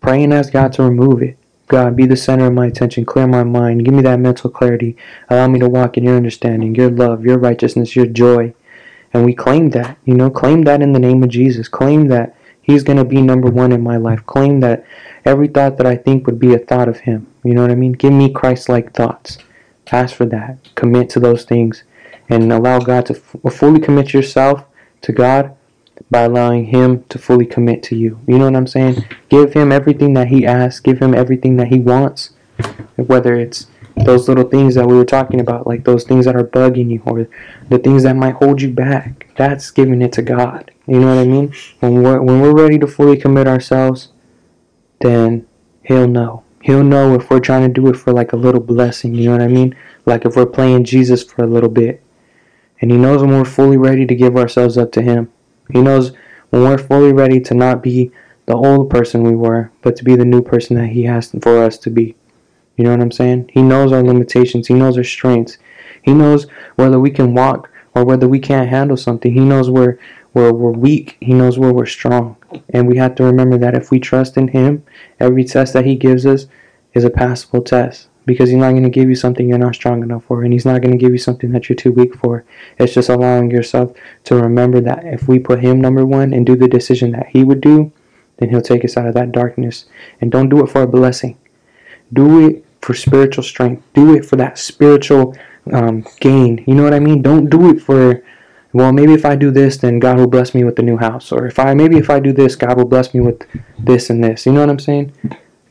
[0.00, 1.38] pray and ask God to remove it.
[1.72, 4.94] God, be the center of my attention, clear my mind, give me that mental clarity,
[5.30, 8.52] allow me to walk in your understanding, your love, your righteousness, your joy.
[9.14, 11.68] And we claim that, you know, claim that in the name of Jesus.
[11.68, 14.26] Claim that He's going to be number one in my life.
[14.26, 14.84] Claim that
[15.24, 17.26] every thought that I think would be a thought of Him.
[17.42, 17.92] You know what I mean?
[17.92, 19.38] Give me Christ like thoughts.
[19.90, 20.58] Ask for that.
[20.74, 21.84] Commit to those things
[22.28, 24.66] and allow God to f- fully commit yourself
[25.00, 25.56] to God
[26.10, 28.20] by allowing Him to fully commit to you.
[28.26, 29.04] You know what I'm saying?
[29.28, 32.30] Give Him everything that He asks, give Him everything that He wants,
[32.96, 36.44] whether it's those little things that we were talking about, like those things that are
[36.44, 37.28] bugging you or
[37.68, 39.28] the things that might hold you back.
[39.36, 40.70] That's giving it to God.
[40.86, 41.52] You know what I mean?
[41.80, 44.08] When we're, when we're ready to fully commit ourselves,
[45.00, 45.46] then
[45.84, 46.44] He'll know.
[46.62, 49.14] He'll know if we're trying to do it for like a little blessing.
[49.14, 49.76] You know what I mean?
[50.06, 52.02] Like if we're playing Jesus for a little bit.
[52.80, 55.32] And He knows when we're fully ready to give ourselves up to Him.
[55.70, 56.12] He knows
[56.50, 58.10] when we're fully ready to not be
[58.46, 61.62] the old person we were, but to be the new person that He has for
[61.62, 62.16] us to be.
[62.76, 63.50] You know what I'm saying?
[63.52, 64.68] He knows our limitations.
[64.68, 65.58] He knows our strengths.
[66.02, 66.46] He knows
[66.76, 69.32] whether we can walk or whether we can't handle something.
[69.32, 69.98] He knows where
[70.32, 71.18] where we're weak.
[71.20, 72.36] He knows where we're strong.
[72.70, 74.84] And we have to remember that if we trust in Him,
[75.20, 76.46] every test that He gives us
[76.94, 78.08] is a passable test.
[78.24, 80.64] Because He's not going to give you something you're not strong enough for, and He's
[80.64, 82.44] not going to give you something that you're too weak for.
[82.78, 83.92] It's just allowing yourself
[84.24, 87.44] to remember that if we put Him number one and do the decision that He
[87.44, 87.92] would do,
[88.38, 89.86] then He'll take us out of that darkness.
[90.20, 91.38] And don't do it for a blessing,
[92.12, 95.36] do it for spiritual strength, do it for that spiritual
[95.72, 96.64] um, gain.
[96.66, 97.22] You know what I mean?
[97.22, 98.22] Don't do it for
[98.74, 101.30] well, maybe if I do this, then God will bless me with the new house.
[101.30, 103.46] Or if I maybe if I do this, God will bless me with
[103.78, 104.46] this and this.
[104.46, 105.12] You know what I'm saying?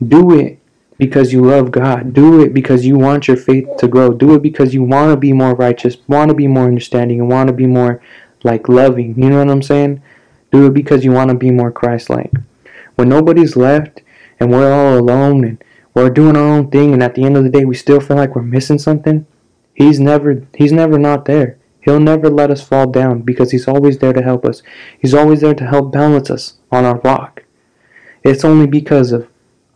[0.06, 0.60] Do it
[1.02, 2.14] because you love God.
[2.14, 4.12] Do it because you want your faith to grow.
[4.12, 7.28] Do it because you want to be more righteous, want to be more understanding, and
[7.28, 8.00] want to be more
[8.44, 9.20] like loving.
[9.20, 10.00] You know what I'm saying?
[10.52, 12.30] Do it because you want to be more Christ-like.
[12.94, 14.02] When nobody's left
[14.38, 17.42] and we're all alone and we're doing our own thing, and at the end of
[17.42, 19.26] the day we still feel like we're missing something,
[19.74, 21.58] He's never He's never not there.
[21.80, 24.62] He'll never let us fall down because He's always there to help us.
[25.00, 27.42] He's always there to help balance us on our rock.
[28.22, 29.26] It's only because of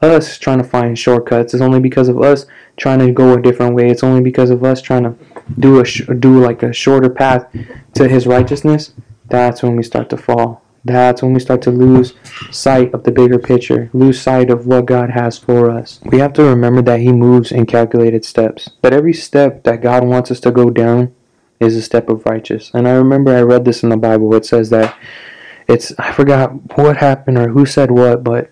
[0.06, 1.54] us trying to find shortcuts.
[1.54, 3.90] It's only because of us trying to go a different way.
[3.90, 5.14] It's only because of us trying to
[5.58, 7.46] do a sh- do like a shorter path
[7.94, 8.92] to His righteousness.
[9.28, 10.62] That's when we start to fall.
[10.84, 12.14] That's when we start to lose
[12.52, 16.00] sight of the bigger picture, lose sight of what God has for us.
[16.04, 18.70] We have to remember that He moves in calculated steps.
[18.82, 21.12] That every step that God wants us to go down
[21.58, 22.70] is a step of righteous.
[22.72, 24.32] And I remember I read this in the Bible.
[24.34, 24.96] It says that
[25.66, 28.50] it's I forgot what happened or who said what, but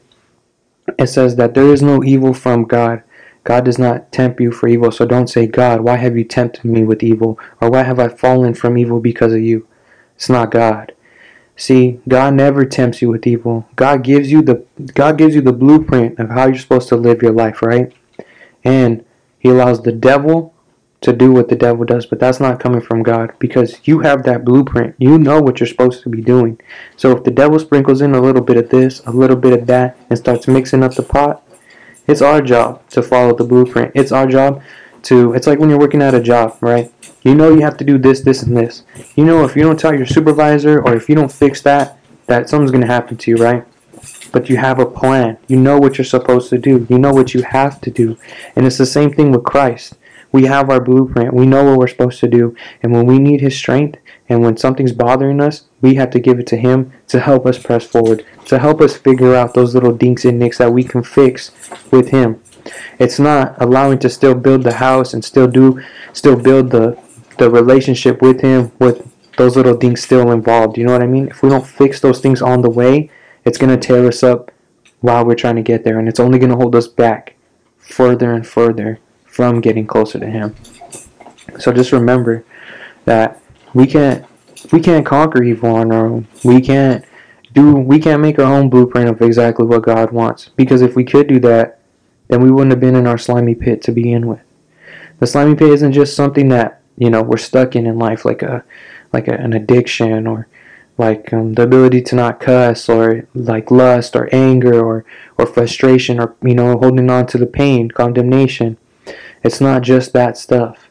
[0.99, 3.03] it says that there is no evil from God.
[3.43, 4.91] God does not tempt you for evil.
[4.91, 7.39] So don't say, God, why have you tempted me with evil?
[7.61, 9.67] Or why have I fallen from evil because of you?
[10.17, 10.95] It's not God.
[11.57, 13.69] See, God never tempts you with evil.
[13.77, 17.23] God gives you the God gives you the blueprint of how you're supposed to live
[17.23, 17.93] your life, right?
[18.65, 19.05] And
[19.39, 20.54] he allows the devil
[21.05, 24.23] to do what the devil does, but that's not coming from God because you have
[24.23, 24.95] that blueprint.
[24.99, 26.59] You know what you're supposed to be doing.
[26.97, 29.67] So if the devil sprinkles in a little bit of this, a little bit of
[29.67, 31.47] that, and starts mixing up the pot,
[32.07, 33.93] it's our job to follow the blueprint.
[33.95, 34.63] It's our job
[35.03, 36.91] to, it's like when you're working at a job, right?
[37.23, 38.85] You know you have to do this, this, and this.
[39.15, 42.49] You know if you don't tell your supervisor or if you don't fix that, that
[42.49, 43.67] something's going to happen to you, right?
[44.33, 45.37] But you have a plan.
[45.49, 46.87] You know what you're supposed to do.
[46.89, 48.17] You know what you have to do.
[48.57, 49.97] And it's the same thing with Christ.
[50.35, 51.33] We have our blueprint.
[51.33, 52.57] We know what we're supposed to do.
[52.83, 56.41] And when we need His strength and when something's bothering us, we have to give
[56.41, 59.93] it to Him to help us press forward, to help us figure out those little
[59.95, 61.53] dinks and nicks that we can fix
[61.93, 62.43] with Him.
[62.99, 65.81] It's not allowing to still build the house and still do,
[66.13, 67.01] still build the,
[67.39, 70.77] the relationship with Him with those little things still involved.
[70.77, 71.29] You know what I mean?
[71.29, 73.09] If we don't fix those things on the way,
[73.45, 74.51] it's going to tear us up
[75.01, 76.01] while we're trying to get there.
[76.01, 77.37] And it's only going to hold us back
[77.79, 78.99] further and further
[79.35, 80.55] from getting closer to Him.
[81.59, 82.45] So just remember
[83.05, 83.41] that
[83.75, 84.25] we can't
[84.71, 86.29] we can't conquer evil on our own.
[86.45, 87.05] We can't
[87.53, 90.51] do we can't make our own blueprint of exactly what God wants.
[90.55, 91.81] Because if we could do that,
[92.29, 94.41] then we wouldn't have been in our slimy pit to begin with.
[95.19, 98.43] The slimy pit isn't just something that, you know, we're stuck in in life like
[98.43, 98.65] a
[99.13, 100.47] like a, an addiction or
[100.97, 105.05] like um, the ability to not cuss or like lust or anger or
[105.37, 108.77] or frustration or you know holding on to the pain condemnation
[109.45, 110.91] it's not just that stuff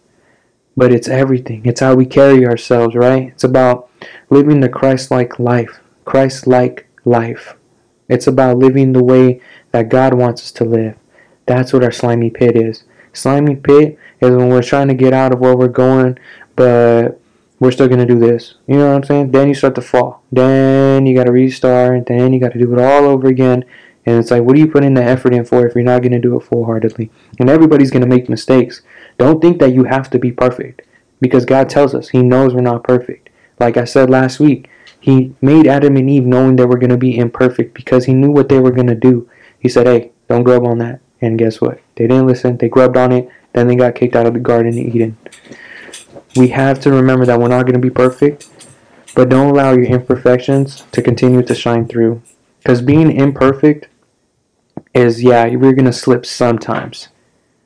[0.77, 3.89] but it's everything it's how we carry ourselves right it's about
[4.29, 7.55] living the christ-like life christ-like life
[8.07, 10.95] it's about living the way that god wants us to live
[11.45, 15.33] that's what our slimy pit is slimy pit is when we're trying to get out
[15.33, 16.17] of where we're going
[16.55, 17.19] but
[17.63, 18.55] we're still gonna do this.
[18.67, 19.31] You know what I'm saying?
[19.31, 20.21] Then you start to fall.
[20.31, 22.07] Then you gotta restart.
[22.07, 23.63] Then you gotta do it all over again.
[24.05, 26.19] And it's like, what are you putting the effort in for if you're not gonna
[26.19, 27.09] do it full heartedly?
[27.39, 28.81] And everybody's gonna make mistakes.
[29.17, 30.81] Don't think that you have to be perfect.
[31.21, 33.29] Because God tells us He knows we're not perfect.
[33.59, 37.17] Like I said last week, He made Adam and Eve knowing they were gonna be
[37.17, 39.29] imperfect because He knew what they were gonna do.
[39.59, 40.99] He said, Hey, don't grub on that.
[41.21, 41.79] And guess what?
[41.95, 44.77] They didn't listen, they grubbed on it, then they got kicked out of the Garden
[44.77, 45.17] of Eden
[46.35, 48.49] we have to remember that we're not going to be perfect,
[49.15, 52.21] but don't allow your imperfections to continue to shine through.
[52.59, 53.87] Because being imperfect
[54.93, 57.09] is, yeah, we're going to slip sometimes,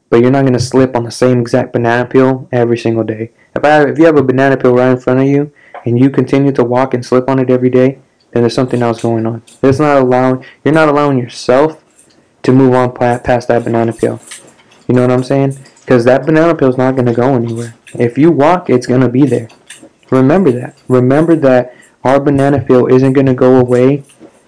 [0.10, 3.32] but you're not going to slip on the same exact banana peel every single day.
[3.56, 5.52] If, I, if you have a banana peel right in front of you
[5.86, 8.00] and you continue to walk and slip on it every day,
[8.32, 9.42] then there's something else going on.
[9.62, 11.84] It's not allowing, you're not allowing yourself
[12.44, 14.22] to move on past that banana peel.
[14.88, 15.58] You know what I'm saying?
[15.82, 17.76] Because that banana peel is not going to go anywhere.
[17.94, 19.50] If you walk, it's going to be there.
[20.12, 20.78] Remember that.
[20.88, 24.04] Remember that our banana peel isn't going to go away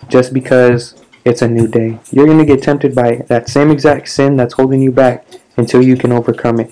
[0.08, 2.00] just because it's a new day.
[2.12, 5.26] You're going to get tempted by that same exact sin that's holding you back
[5.58, 6.72] until you can overcome it.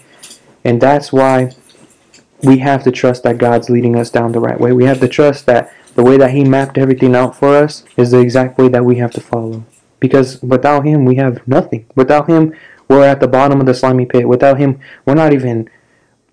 [0.63, 1.51] And that's why
[2.43, 4.71] we have to trust that God's leading us down the right way.
[4.71, 8.11] We have to trust that the way that He mapped everything out for us is
[8.11, 9.65] the exact way that we have to follow.
[9.99, 11.85] Because without Him, we have nothing.
[11.95, 12.53] Without Him,
[12.87, 14.27] we're at the bottom of the slimy pit.
[14.27, 15.69] Without him, we're not even,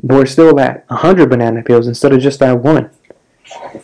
[0.00, 2.90] we're still at 100 banana peels instead of just that one.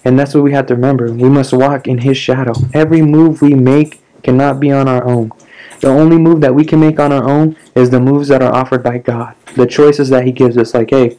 [0.04, 1.12] And that's what we have to remember.
[1.12, 2.52] We must walk in his shadow.
[2.72, 5.32] Every move we make cannot be on our own.
[5.80, 8.54] The only move that we can make on our own is the moves that are
[8.54, 9.34] offered by God.
[9.56, 10.74] The choices that he gives us.
[10.74, 11.18] Like, hey,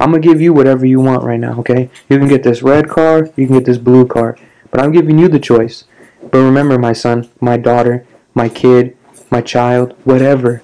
[0.00, 1.90] I'm going to give you whatever you want right now, okay?
[2.08, 4.38] You can get this red car, you can get this blue car.
[4.70, 5.84] But I'm giving you the choice.
[6.22, 8.96] But remember, my son, my daughter, my kid,
[9.30, 10.62] my child, whatever.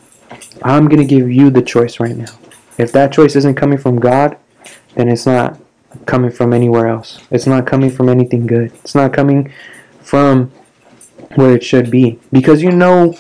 [0.62, 2.38] I'm going to give you the choice right now.
[2.78, 4.36] If that choice isn't coming from God,
[4.94, 5.60] then it's not
[6.06, 7.20] coming from anywhere else.
[7.30, 8.72] It's not coming from anything good.
[8.82, 9.52] It's not coming
[10.00, 10.52] from
[11.36, 12.18] where it should be.
[12.32, 13.12] Because you know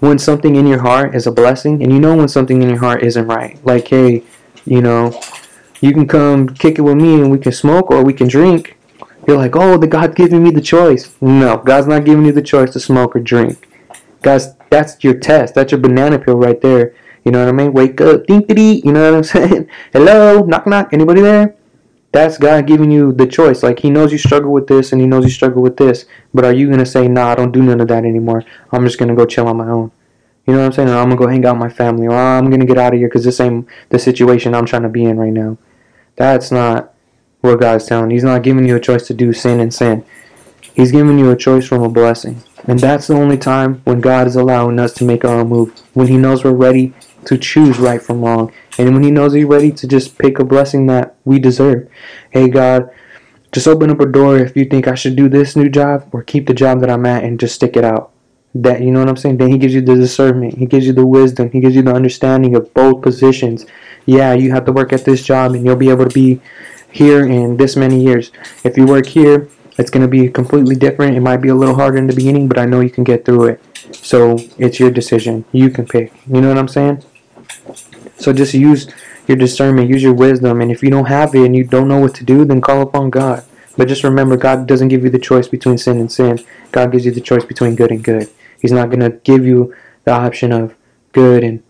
[0.00, 2.78] when something in your heart is a blessing, and you know when something in your
[2.78, 3.64] heart isn't right.
[3.64, 4.22] Like, hey,
[4.64, 5.18] you know,
[5.80, 8.76] you can come kick it with me and we can smoke or we can drink.
[9.26, 11.14] You're like, oh, the God giving me the choice.
[11.20, 13.68] No, God's not giving you the choice to smoke or drink.
[14.22, 15.54] God's that's your test.
[15.54, 16.94] That's your banana peel right there.
[17.24, 17.72] You know what I mean?
[17.72, 18.84] Wake up, ding ding.
[18.84, 19.68] You know what I'm saying?
[19.92, 20.92] Hello, knock knock.
[20.92, 21.56] Anybody there?
[22.16, 23.62] That's God giving you the choice.
[23.62, 26.06] Like He knows you struggle with this, and He knows you struggle with this.
[26.32, 28.42] But are you gonna say, Nah, I don't do none of that anymore.
[28.72, 29.92] I'm just gonna go chill on my own.
[30.46, 30.88] You know what I'm saying?
[30.88, 32.98] Or I'm gonna go hang out with my family, or I'm gonna get out of
[32.98, 35.58] here because this ain't the situation I'm trying to be in right now.
[36.16, 36.94] That's not
[37.42, 38.08] what God's telling.
[38.08, 40.02] He's not giving you a choice to do sin and sin.
[40.74, 42.42] He's giving you a choice from a blessing.
[42.64, 45.78] And that's the only time when God is allowing us to make our own move.
[45.92, 46.94] When He knows we're ready
[47.26, 48.52] to choose right from wrong.
[48.78, 51.88] And when He knows we're ready to just pick a blessing that we deserve.
[52.30, 52.90] Hey, God,
[53.52, 56.22] just open up a door if you think I should do this new job or
[56.22, 58.12] keep the job that I'm at and just stick it out.
[58.54, 59.36] That you know what I'm saying?
[59.36, 61.94] Then he gives you the discernment, he gives you the wisdom, he gives you the
[61.94, 63.66] understanding of both positions.
[64.06, 66.40] Yeah, you have to work at this job and you'll be able to be
[66.90, 68.32] here in this many years.
[68.64, 71.16] If you work here, it's going to be completely different.
[71.16, 73.24] It might be a little harder in the beginning, but I know you can get
[73.24, 73.62] through it.
[73.92, 75.44] So it's your decision.
[75.52, 76.12] You can pick.
[76.26, 77.04] You know what I'm saying?
[78.18, 78.88] So just use
[79.26, 81.98] your discernment, use your wisdom, and if you don't have it and you don't know
[81.98, 83.44] what to do, then call upon God.
[83.76, 86.44] But just remember, God doesn't give you the choice between sin and sin.
[86.72, 88.30] God gives you the choice between good and good.
[88.60, 89.74] He's not going to give you
[90.04, 90.74] the option of
[91.12, 91.62] good and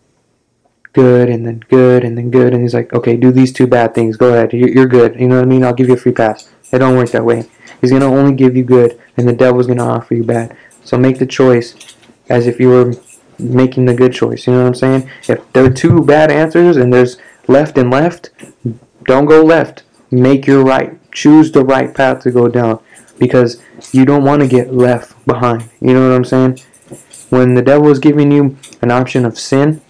[0.93, 2.55] good and then good and then good.
[2.55, 4.17] And He's like, okay, do these two bad things.
[4.17, 4.53] Go ahead.
[4.53, 5.19] You're good.
[5.19, 5.65] You know what I mean?
[5.65, 6.49] I'll give you a free pass.
[6.73, 7.49] It don't work that way.
[7.81, 10.57] He's going to only give you good, and the devil's going to offer you bad.
[10.85, 11.75] So make the choice
[12.29, 12.93] as if you were
[13.39, 14.47] making the good choice.
[14.47, 15.11] You know what I'm saying?
[15.29, 17.19] If there are two bad answers and there's
[17.49, 18.31] left and left,
[19.05, 19.83] don't go left.
[20.11, 20.99] Make your right.
[21.13, 22.81] Choose the right path to go down
[23.19, 23.61] because
[23.93, 25.69] you don't want to get left behind.
[25.81, 26.61] You know what I'm saying?
[27.31, 29.81] When the devil is giving you an option of sin,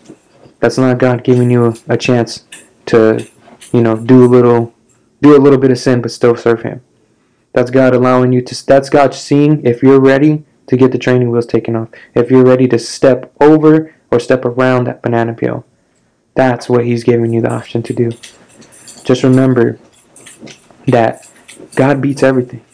[0.61, 2.45] that's not God giving you a chance
[2.87, 3.27] to,
[3.73, 4.75] you know, do a little
[5.23, 6.83] do a little bit of sin but still serve him.
[7.53, 11.31] That's God allowing you to, that's God seeing if you're ready to get the training
[11.31, 11.89] wheels taken off.
[12.15, 15.65] If you're ready to step over or step around that banana peel.
[16.35, 18.13] That's what He's giving you the option to do.
[19.05, 19.79] Just remember
[20.87, 21.29] that
[21.75, 22.65] God beats everything.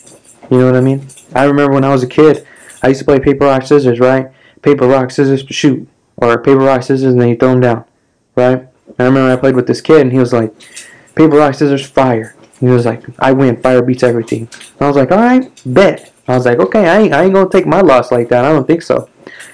[0.50, 1.07] You know what I mean?
[1.35, 2.46] I remember when I was a kid,
[2.83, 4.31] I used to play paper, rock, scissors, right?
[4.61, 5.88] Paper, rock, scissors, shoot.
[6.16, 7.85] Or paper, rock, scissors, and then you throw them down,
[8.37, 8.68] right?
[8.98, 10.55] I remember I played with this kid, and he was like,
[11.14, 12.35] paper, rock, scissors, fire.
[12.61, 14.48] He was like, I win, fire beats everything.
[14.52, 16.12] And I was like, all right, bet.
[16.28, 18.44] I was like, okay, I ain't, I ain't gonna take my loss like that.
[18.44, 19.08] I don't think so.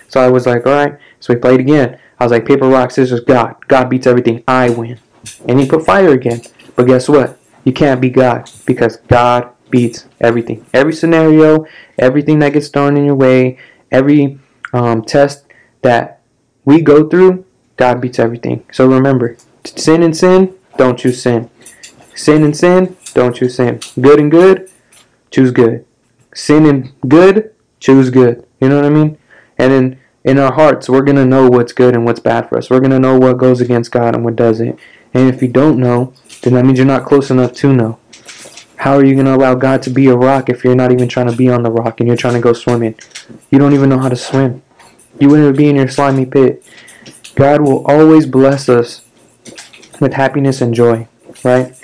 [0.09, 0.99] So I was like, all right.
[1.21, 1.99] So we played again.
[2.19, 3.57] I was like, paper, rock, scissors, God.
[3.69, 4.43] God beats everything.
[4.47, 4.99] I win.
[5.47, 6.43] And he put fire again.
[6.77, 7.39] But guess what?
[7.65, 10.65] You can't be God because God beats everything.
[10.73, 11.67] Every scenario,
[11.99, 13.59] everything that gets thrown in your way,
[13.91, 14.39] every
[14.73, 15.45] um, test
[15.83, 16.21] that
[16.65, 17.45] we go through,
[17.77, 18.65] God beats everything.
[18.73, 21.51] So remember, sin and sin, don't choose sin.
[22.15, 23.81] Sin and sin, don't choose sin.
[24.01, 24.71] Good and good,
[25.31, 25.85] choose good.
[26.39, 28.47] Sin and good, choose good.
[28.61, 29.19] You know what I mean?
[29.59, 32.71] And then in our hearts, we're to know what's good and what's bad for us.
[32.71, 34.79] We're to know what goes against God and what doesn't.
[35.13, 37.99] And if you don't know, then that means you're not close enough to know.
[38.77, 41.29] How are you to allow God to be a rock if you're not even trying
[41.29, 42.95] to be on the rock and you're trying to go swimming?
[43.51, 44.63] You don't even know how to swim.
[45.19, 46.65] You wouldn't be in your slimy pit.
[47.35, 49.03] God will always bless us
[50.01, 51.09] with happiness and joy,
[51.43, 51.75] right?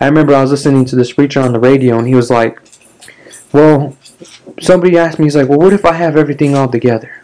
[0.00, 2.62] I remember I was listening to this preacher on the radio and he was like,
[3.52, 3.96] well,
[4.60, 7.22] somebody asked me, he's like, well, what if I have everything all together?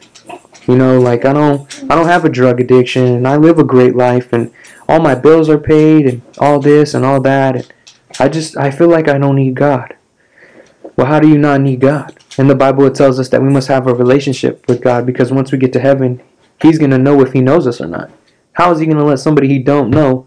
[0.66, 3.64] You know, like I don't, I don't have a drug addiction and I live a
[3.64, 4.52] great life and
[4.88, 7.56] all my bills are paid and all this and all that.
[7.56, 7.72] And
[8.18, 9.96] I just, I feel like I don't need God.
[10.96, 12.16] Well, how do you not need God?
[12.38, 15.30] In the Bible, it tells us that we must have a relationship with God because
[15.30, 16.22] once we get to heaven,
[16.60, 18.10] He's to know if He knows us or not.
[18.52, 20.26] How is He to let somebody He don't know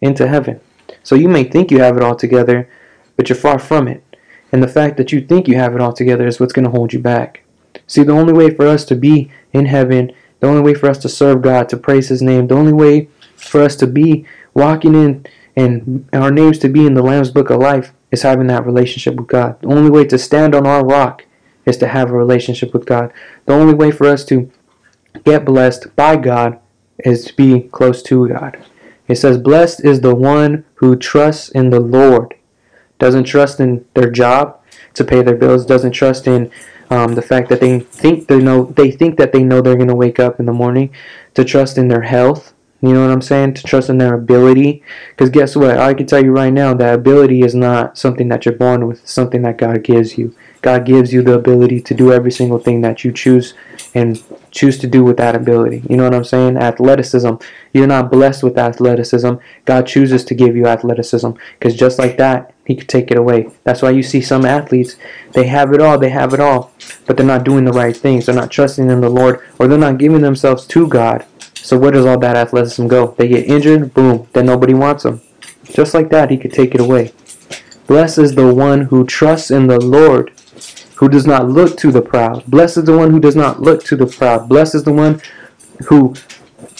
[0.00, 0.60] into heaven?
[1.02, 2.68] So you may think you have it all together,
[3.16, 4.04] but you're far from it.
[4.52, 6.70] And the fact that you think you have it all together is what's going to
[6.70, 7.42] hold you back.
[7.86, 10.98] See, the only way for us to be in heaven, the only way for us
[10.98, 14.94] to serve God, to praise His name, the only way for us to be walking
[14.94, 18.66] in and our names to be in the Lamb's Book of Life is having that
[18.66, 19.60] relationship with God.
[19.60, 21.24] The only way to stand on our rock
[21.66, 23.12] is to have a relationship with God.
[23.46, 24.50] The only way for us to
[25.24, 26.58] get blessed by God
[27.04, 28.64] is to be close to God.
[29.08, 32.34] It says, Blessed is the one who trusts in the Lord.
[33.00, 34.60] Doesn't trust in their job
[34.94, 36.52] to pay their bills, doesn't trust in
[36.90, 39.94] um, the fact that they think they know they think that they know they're to
[39.94, 40.94] wake up in the morning,
[41.34, 43.54] to trust in their health, you know what I'm saying?
[43.54, 44.82] To trust in their ability.
[45.10, 45.78] Because guess what?
[45.78, 49.02] I can tell you right now that ability is not something that you're born with,
[49.02, 50.34] it's something that God gives you.
[50.62, 53.54] God gives you the ability to do every single thing that you choose
[53.94, 55.82] and choose to do with that ability.
[55.88, 56.56] You know what I'm saying?
[56.56, 57.34] Athleticism.
[57.72, 59.34] You're not blessed with athleticism.
[59.64, 61.30] God chooses to give you athleticism.
[61.58, 63.48] Because just like that, He could take it away.
[63.64, 64.96] That's why you see some athletes,
[65.32, 66.72] they have it all, they have it all,
[67.06, 68.26] but they're not doing the right things.
[68.26, 71.24] They're not trusting in the Lord, or they're not giving themselves to God.
[71.54, 73.14] So where does all that athleticism go?
[73.18, 75.20] They get injured, boom, then nobody wants them.
[75.64, 77.12] Just like that, he could take it away.
[77.86, 80.32] Blessed is the one who trusts in the Lord,
[81.00, 82.44] who does not look to the proud.
[82.44, 84.50] Blessed is the one who does not look to the proud.
[84.50, 85.22] Blessed is the one
[85.86, 86.14] who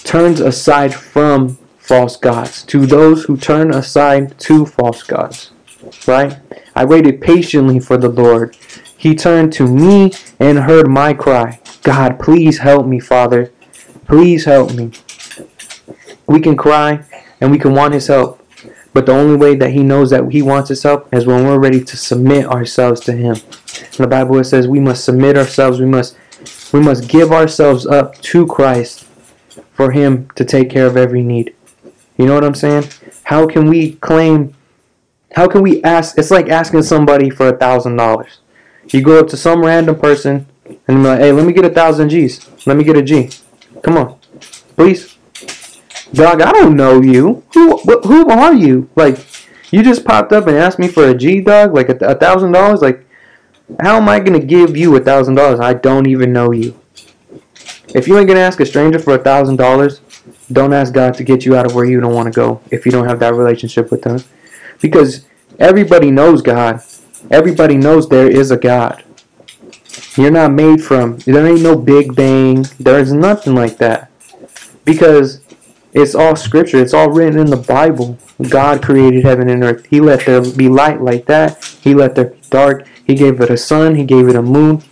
[0.05, 2.63] turns aside from false gods.
[2.65, 5.53] To those who turn aside to false gods.
[6.07, 6.39] Right?
[6.77, 8.55] I waited patiently for the Lord.
[8.95, 11.59] He turned to me and heard my cry.
[11.83, 13.51] God, please help me, Father.
[14.05, 14.91] Please help me.
[16.27, 17.05] We can cry
[17.41, 18.47] and we can want his help.
[18.93, 21.59] But the only way that he knows that he wants his help is when we're
[21.59, 23.37] ready to submit ourselves to him.
[23.97, 26.17] The Bible says we must submit ourselves, we must
[26.73, 29.07] we must give ourselves up to Christ
[29.73, 31.55] for him to take care of every need.
[32.17, 32.85] You know what I'm saying?
[33.25, 34.55] How can we claim
[35.37, 38.39] how can we ask it's like asking somebody for a thousand dollars.
[38.89, 41.71] You go up to some random person and be like, hey, let me get a
[41.71, 42.49] thousand G's.
[42.67, 43.31] Let me get a G.
[43.83, 44.19] Come on,
[44.77, 45.17] please.
[46.13, 47.45] Dog, I don't know you.
[47.55, 48.91] Who who are you?
[48.97, 49.19] Like,
[49.71, 52.83] you just popped up and asked me for a G, dog, like a thousand dollars.
[52.83, 53.07] Like,
[53.79, 55.61] how am I gonna give you a thousand dollars?
[55.61, 56.79] I don't even know you.
[57.95, 60.01] If you ain't gonna ask a stranger for a thousand dollars,
[60.51, 62.61] don't ask God to get you out of where you don't want to go.
[62.71, 64.25] If you don't have that relationship with Him,
[64.81, 65.27] because
[65.59, 66.83] everybody knows God.
[67.31, 69.05] Everybody knows there is a God.
[70.17, 72.67] You're not made from, there ain't no Big Bang.
[72.81, 74.11] There's nothing like that.
[74.85, 75.41] Because
[75.93, 76.79] it's all scripture.
[76.79, 78.19] It's all written in the Bible.
[78.49, 79.87] God created heaven and earth.
[79.87, 81.65] He let there be light like that.
[81.83, 82.87] He let there be dark.
[83.11, 83.97] He gave it a sun.
[83.97, 84.85] He gave it a moon.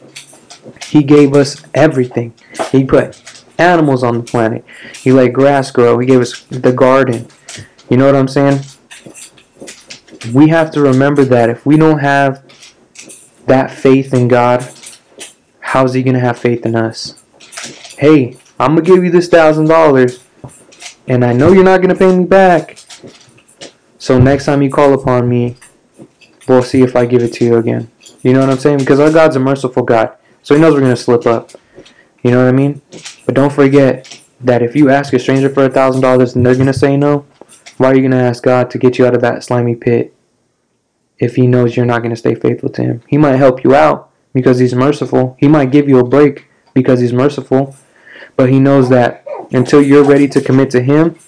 [0.82, 2.34] He gave us everything.
[2.72, 4.64] He put animals on the planet.
[4.92, 6.00] He let grass grow.
[6.00, 7.28] He gave us the garden.
[7.88, 8.62] You know what I'm saying?
[10.34, 12.42] We have to remember that if we don't have
[13.46, 14.68] that faith in God,
[15.60, 17.22] how's he going to have faith in us?
[17.98, 20.24] Hey, I'm going to give you this thousand dollars,
[21.06, 22.80] and I know you're not going to pay me back.
[23.98, 25.54] So next time you call upon me,
[26.48, 27.92] we'll see if I give it to you again.
[28.28, 28.76] You know what I'm saying?
[28.80, 30.14] Because our God's a merciful God.
[30.42, 31.52] So he knows we're going to slip up.
[32.22, 32.82] You know what I mean?
[33.24, 36.54] But don't forget that if you ask a stranger for a thousand dollars and they're
[36.54, 37.24] going to say no,
[37.78, 40.14] why are you going to ask God to get you out of that slimy pit
[41.18, 43.02] if he knows you're not going to stay faithful to him?
[43.08, 45.34] He might help you out because he's merciful.
[45.40, 47.76] He might give you a break because he's merciful.
[48.36, 51.18] But he knows that until you're ready to commit to him,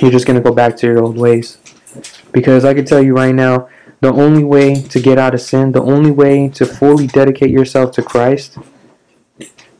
[0.00, 1.58] you're just going to go back to your old ways.
[2.32, 3.68] Because I can tell you right now,
[4.00, 7.92] the only way to get out of sin, the only way to fully dedicate yourself
[7.92, 8.58] to Christ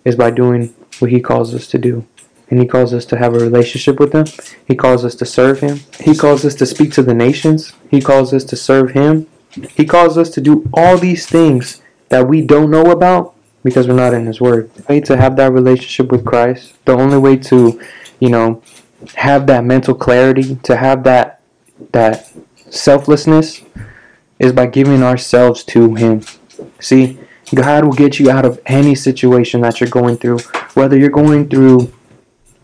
[0.05, 2.07] is by doing what He calls us to do.
[2.49, 4.27] And He calls us to have a relationship with Him.
[4.67, 5.81] He calls us to serve Him.
[6.01, 7.73] He calls us to speak to the nations.
[7.91, 9.27] He calls us to serve Him.
[9.75, 13.95] He calls us to do all these things that we don't know about because we're
[13.95, 14.73] not in His Word.
[14.75, 17.81] The way to have that relationship with Christ, the only way to,
[18.21, 18.63] you know,
[19.15, 21.41] have that mental clarity, to have that
[21.93, 22.33] that
[22.71, 23.63] selflessness
[24.39, 26.23] is by giving ourselves to Him.
[26.81, 27.19] See,
[27.55, 30.39] God will get you out of any situation that you're going through,
[30.75, 31.93] whether you're going through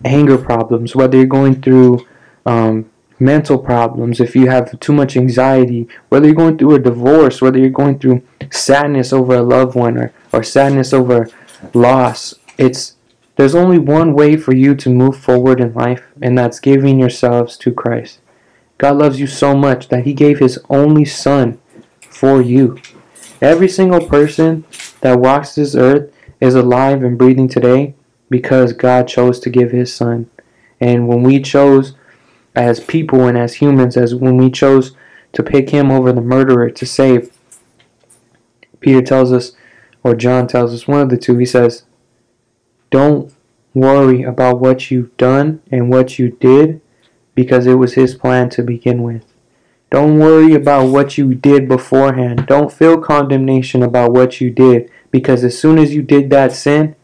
[0.05, 2.07] anger problems, whether you're going through
[2.45, 7.41] um, mental problems, if you have too much anxiety, whether you're going through a divorce,
[7.41, 11.29] whether you're going through sadness over a loved one or, or sadness over
[11.73, 12.35] loss.
[12.59, 12.97] It's
[13.37, 17.57] there's only one way for you to move forward in life, and that's giving yourselves
[17.59, 18.19] to Christ.
[18.77, 21.59] God loves you so much that He gave His only Son
[22.23, 22.79] for you.
[23.41, 24.65] Every single person
[25.01, 27.97] that walks this earth is alive and breathing today
[28.31, 30.31] because God chose to give His Son.
[30.81, 31.97] And when we chose,
[32.55, 34.95] as people and as humans, as when we chose
[35.33, 37.37] to pick Him over the murderer to save,
[38.79, 39.57] Peter tells us,
[40.05, 41.87] or John tells us, one of the two, he says,
[42.91, 43.35] Don't
[43.75, 46.81] worry about what you've done and what you did
[47.35, 49.32] because it was His plan to begin with.
[49.93, 52.47] Don't worry about what you did beforehand.
[52.47, 56.97] Don't feel condemnation about what you did because as soon as you did that sin,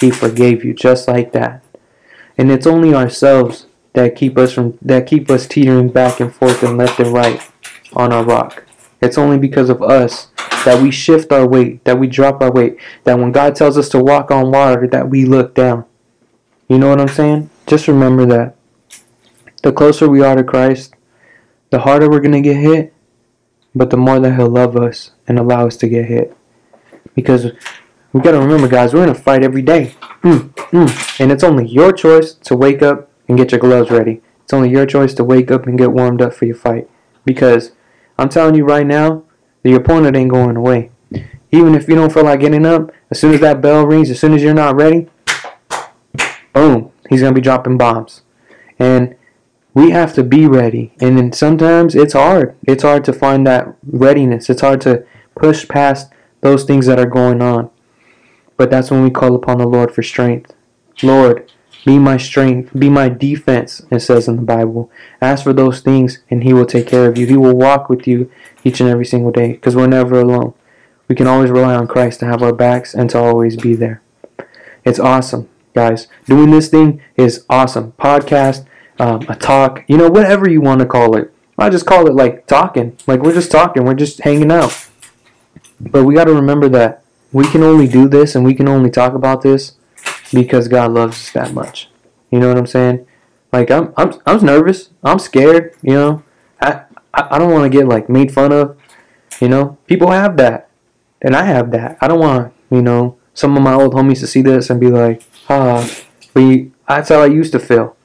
[0.00, 1.62] he forgave you just like that.
[2.38, 6.62] And it's only ourselves that keep us from that keep us teetering back and forth
[6.62, 7.46] and left and right
[7.92, 8.64] on our rock.
[9.02, 10.28] It's only because of us
[10.64, 13.90] that we shift our weight, that we drop our weight, that when God tells us
[13.90, 15.84] to walk on water, that we look down.
[16.66, 17.50] You know what I'm saying?
[17.66, 18.56] Just remember that.
[19.62, 20.94] The closer we are to Christ,
[21.72, 22.94] the harder we're going to get hit,
[23.74, 26.36] but the more that He'll love us and allow us to get hit.
[27.14, 27.46] Because
[28.12, 29.94] we got to remember, guys, we're in a fight every day.
[30.22, 31.20] Mm, mm.
[31.20, 34.20] And it's only your choice to wake up and get your gloves ready.
[34.44, 36.90] It's only your choice to wake up and get warmed up for your fight.
[37.24, 37.72] Because
[38.18, 39.24] I'm telling you right now,
[39.62, 40.90] the opponent ain't going away.
[41.50, 44.20] Even if you don't feel like getting up, as soon as that bell rings, as
[44.20, 45.08] soon as you're not ready,
[46.52, 48.22] boom, he's going to be dropping bombs.
[48.78, 49.16] And
[49.74, 50.92] we have to be ready.
[51.00, 52.56] And then sometimes it's hard.
[52.66, 54.50] It's hard to find that readiness.
[54.50, 55.04] It's hard to
[55.34, 57.70] push past those things that are going on.
[58.56, 60.54] But that's when we call upon the Lord for strength.
[61.02, 61.50] Lord,
[61.84, 64.90] be my strength, be my defense, it says in the Bible.
[65.20, 67.26] Ask for those things and He will take care of you.
[67.26, 68.30] He will walk with you
[68.62, 70.54] each and every single day because we're never alone.
[71.08, 74.00] We can always rely on Christ to have our backs and to always be there.
[74.84, 76.08] It's awesome, guys.
[76.26, 77.92] Doing this thing is awesome.
[77.92, 78.64] Podcast,
[78.98, 81.32] um, a talk, you know, whatever you want to call it.
[81.58, 82.96] I just call it like talking.
[83.06, 84.88] Like we're just talking, we're just hanging out.
[85.80, 88.90] But we got to remember that we can only do this and we can only
[88.90, 89.76] talk about this
[90.32, 91.88] because God loves us that much.
[92.30, 93.06] You know what I'm saying?
[93.52, 94.90] Like I'm, I'm, I'm nervous.
[95.04, 95.74] I'm scared.
[95.82, 96.22] You know,
[96.60, 98.78] I, I, don't want to get like made fun of.
[99.40, 100.70] You know, people have that,
[101.20, 101.98] and I have that.
[102.00, 104.88] I don't want, you know, some of my old homies to see this and be
[104.88, 105.88] like, ah,
[106.32, 107.96] but that's how I used to feel.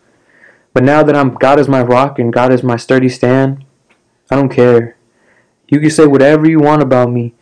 [0.77, 3.65] But now that I'm God is my rock and God is my sturdy stand,
[4.29, 4.95] I don't care.
[5.69, 7.33] You can say whatever you want about me,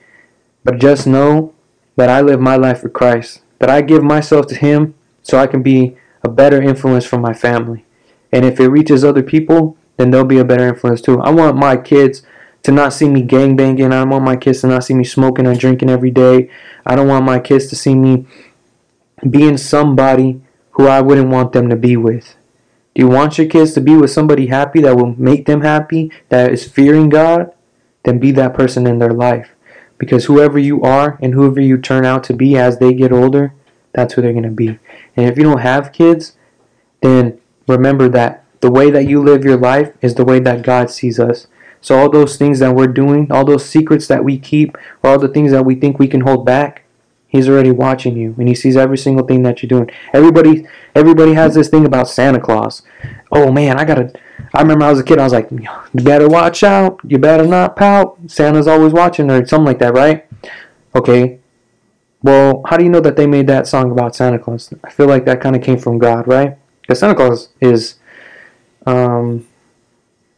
[0.63, 1.53] but just know
[1.97, 5.47] that I live my life for Christ, that I give myself to Him so I
[5.47, 7.83] can be a better influence for my family.
[8.31, 11.19] And if it reaches other people, then they'll be a better influence too.
[11.19, 12.23] I want my kids
[12.63, 13.91] to not see me gang banging.
[13.91, 16.49] I want my kids to not see me smoking or drinking every day.
[16.85, 18.27] I don't want my kids to see me
[19.29, 22.33] being somebody who I wouldn't want them to be with.
[22.95, 26.11] Do you want your kids to be with somebody happy that will make them happy,
[26.29, 27.53] that is fearing God?
[28.03, 29.49] Then be that person in their life.
[29.97, 33.53] Because whoever you are and whoever you turn out to be as they get older,
[33.91, 34.79] that's who they're going to be.
[35.17, 36.37] And if you don't have kids,
[37.01, 37.37] then
[37.67, 41.19] remember that the way that you live your life is the way that God sees
[41.19, 41.47] us.
[41.81, 45.19] So all those things that we're doing, all those secrets that we keep, or all
[45.19, 46.84] the things that we think we can hold back,
[47.27, 49.89] He's already watching you and he sees every single thing that you're doing.
[50.13, 52.81] Everybody everybody has this thing about Santa Claus.
[53.31, 54.13] oh man, I gotta.
[54.53, 55.19] I remember I was a kid.
[55.19, 55.67] I was like, you
[56.03, 56.99] better watch out.
[57.05, 58.17] You better not pout.
[58.27, 60.25] Santa's always watching, or something like that, right?
[60.95, 61.39] Okay.
[62.25, 64.73] Well, how do you know that they made that song about Santa Claus?
[64.83, 66.57] I feel like that kind of came from God, right?
[66.81, 67.95] Because Santa Claus is,
[68.87, 69.47] um,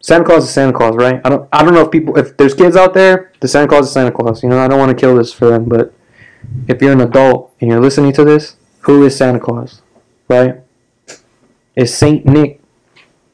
[0.02, 1.22] Santa Claus is Santa Claus, right?
[1.24, 3.88] I don't, I don't know if people, if there's kids out there, the Santa Claus
[3.88, 4.44] is Santa Claus.
[4.44, 5.94] You know, I don't want to kill this for them, but
[6.68, 9.82] if you're an adult and you're listening to this, who is Santa Claus,
[10.28, 10.62] right?
[11.76, 12.62] Is Saint Nick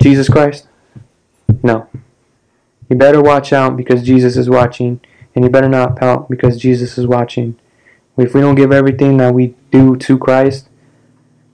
[0.01, 0.67] Jesus Christ?
[1.61, 1.87] No.
[2.89, 4.99] You better watch out because Jesus is watching,
[5.35, 7.57] and you better not pout because Jesus is watching.
[8.17, 10.69] If we don't give everything that we do to Christ,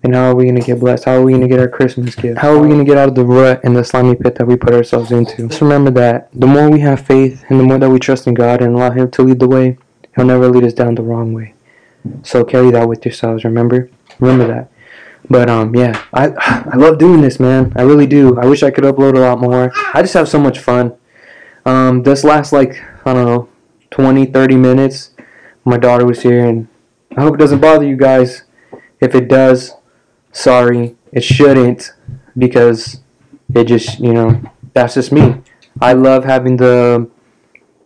[0.02, 1.06] then how are we going to get blessed?
[1.06, 2.40] How are we going to get our Christmas gift?
[2.40, 4.48] How are we going to get out of the rut and the slimy pit that
[4.48, 5.48] we put ourselves into?
[5.48, 8.34] Just remember that the more we have faith and the more that we trust in
[8.34, 9.78] God and allow Him to lead the way,
[10.20, 11.54] He'll never lead us down the wrong way.
[12.24, 13.90] So carry that with yourselves, remember?
[14.20, 14.70] Remember that.
[15.30, 16.28] But um, yeah, I
[16.74, 17.72] I love doing this, man.
[17.78, 18.38] I really do.
[18.38, 19.72] I wish I could upload a lot more.
[19.94, 20.94] I just have so much fun.
[21.66, 23.48] Um, this last like I don't know,
[23.92, 25.12] 20, 30 minutes.
[25.64, 26.68] My daughter was here, and
[27.16, 28.44] I hope it doesn't bother you guys.
[29.00, 29.72] If it does,
[30.34, 30.98] sorry.
[31.14, 31.94] It shouldn't,
[32.38, 33.00] because
[33.56, 34.42] it just you know
[34.74, 35.42] that's just me.
[35.80, 37.10] I love having the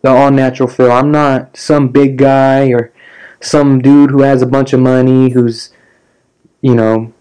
[0.04, 0.92] the all natural feel.
[0.92, 2.92] I'm not some big guy or
[3.40, 5.70] some dude who has a bunch of money who's
[6.60, 7.12] you know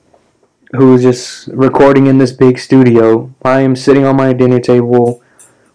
[0.74, 3.34] who's just recording in this big studio.
[3.42, 5.24] I am sitting on my dinner table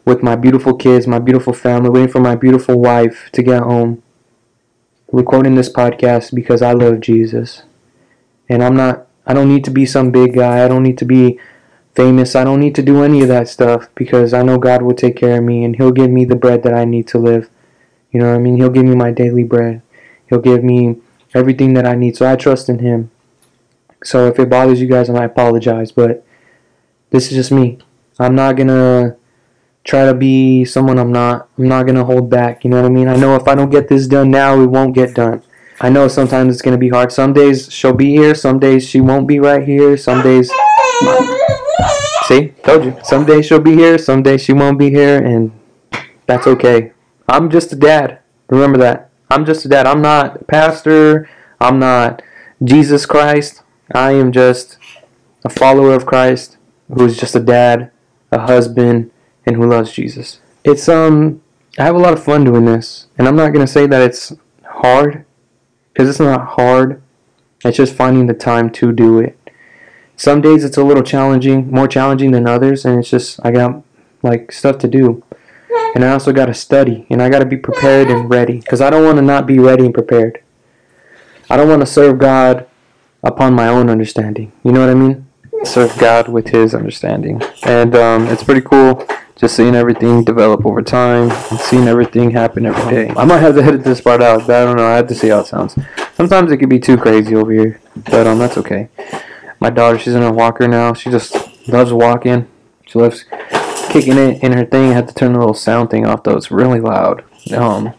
[0.05, 4.03] with my beautiful kids, my beautiful family, waiting for my beautiful wife to get home,
[5.11, 7.63] recording this podcast because I love Jesus.
[8.51, 10.63] And I'm not, I don't need to be some big guy.
[10.63, 11.39] I don't need to be
[11.99, 12.37] famous.
[12.37, 15.17] I don't need to do any of that stuff because I know God will take
[15.17, 17.51] care of me and He'll give me the bread that I need to live.
[18.13, 18.57] You know what I mean?
[18.57, 19.83] He'll give me my daily bread.
[20.29, 20.99] He'll give me
[21.35, 22.17] everything that I need.
[22.17, 23.11] So I trust in Him.
[24.05, 26.25] So if it bothers you guys, I apologize, but
[27.11, 27.79] this is just me.
[28.21, 29.17] I'm not gonna
[29.83, 31.49] try to be someone I'm not.
[31.59, 32.63] I'm not gonna hold back.
[32.63, 33.09] You know what I mean?
[33.09, 35.43] I know if I don't get this done now, it won't get done.
[35.81, 37.11] I know sometimes it's gonna be hard.
[37.11, 38.37] Some days she'll be here.
[38.37, 39.97] Some days she won't be right here.
[39.97, 40.49] Some days.
[42.27, 42.97] See, told you.
[43.05, 43.99] Some days she'll be here.
[43.99, 45.53] Some days she won't be here, and
[46.27, 46.93] that's okay.
[47.29, 48.21] I'm just a dad.
[48.49, 49.11] Remember that.
[49.31, 49.87] I'm just a dad.
[49.87, 51.29] I'm not a pastor.
[51.61, 52.23] I'm not
[52.63, 53.63] Jesus Christ.
[53.95, 54.79] I am just
[55.45, 56.57] a follower of Christ
[56.93, 57.91] who's just a dad,
[58.33, 59.11] a husband,
[59.47, 60.41] and who loves Jesus.
[60.65, 61.43] It's um
[61.79, 64.03] I have a lot of fun doing this, and I'm not going to say that
[64.03, 64.33] it's
[64.65, 65.25] hard
[65.93, 67.01] because it's not hard.
[67.65, 69.38] It's just finding the time to do it.
[70.19, 73.85] Some days it's a little challenging, more challenging than others, and it's just I got
[74.25, 75.23] like stuff to do.
[75.95, 78.81] And I also got to study, and I got to be prepared and ready because
[78.81, 80.43] I don't want to not be ready and prepared.
[81.49, 82.67] I don't want to serve God
[83.23, 84.51] upon my own understanding.
[84.65, 85.27] You know what I mean?
[85.63, 89.07] Serve God with His understanding, and um, it's pretty cool
[89.37, 93.15] just seeing everything develop over time and seeing everything happen every day.
[93.17, 94.85] I might have to edit this part out, I don't know.
[94.85, 95.79] I have to see how it sounds.
[96.15, 98.89] Sometimes it can be too crazy over here, but um, that's okay.
[99.61, 100.95] My daughter, she's in a walker now.
[100.95, 102.49] She just loves walking.
[102.87, 103.25] She loves
[103.91, 104.91] kicking it in her thing.
[104.91, 106.37] I had to turn the little sound thing off though.
[106.37, 107.25] It's really loud.
[107.53, 107.95] Um,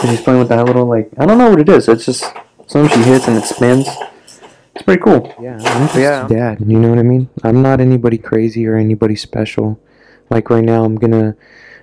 [0.00, 1.88] she's playing with that little like I don't know what it is.
[1.88, 2.24] It's just
[2.66, 3.88] something she hits and it spins.
[4.74, 5.34] It's pretty cool.
[5.40, 6.26] Yeah, I'm just yeah.
[6.26, 6.60] dad.
[6.60, 7.28] You know what I mean?
[7.42, 9.80] I'm not anybody crazy or anybody special.
[10.30, 11.36] Like right now, I'm gonna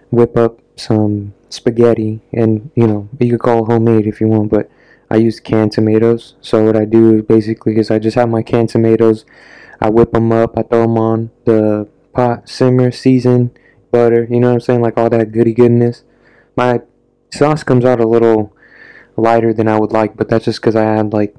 [0.10, 4.50] whip up some spaghetti, and you know, you could call it homemade if you want,
[4.50, 4.70] but
[5.10, 6.36] I use canned tomatoes.
[6.42, 9.26] So what I do basically is I just have my canned tomatoes.
[9.80, 10.58] I whip them up.
[10.58, 13.52] I throw them on the pot, simmer, season,
[13.92, 14.28] butter.
[14.30, 14.82] You know what I'm saying?
[14.82, 16.04] Like all that goody goodness.
[16.56, 16.82] My
[17.32, 18.54] sauce comes out a little
[19.16, 21.36] lighter than I would like, but that's just because I add like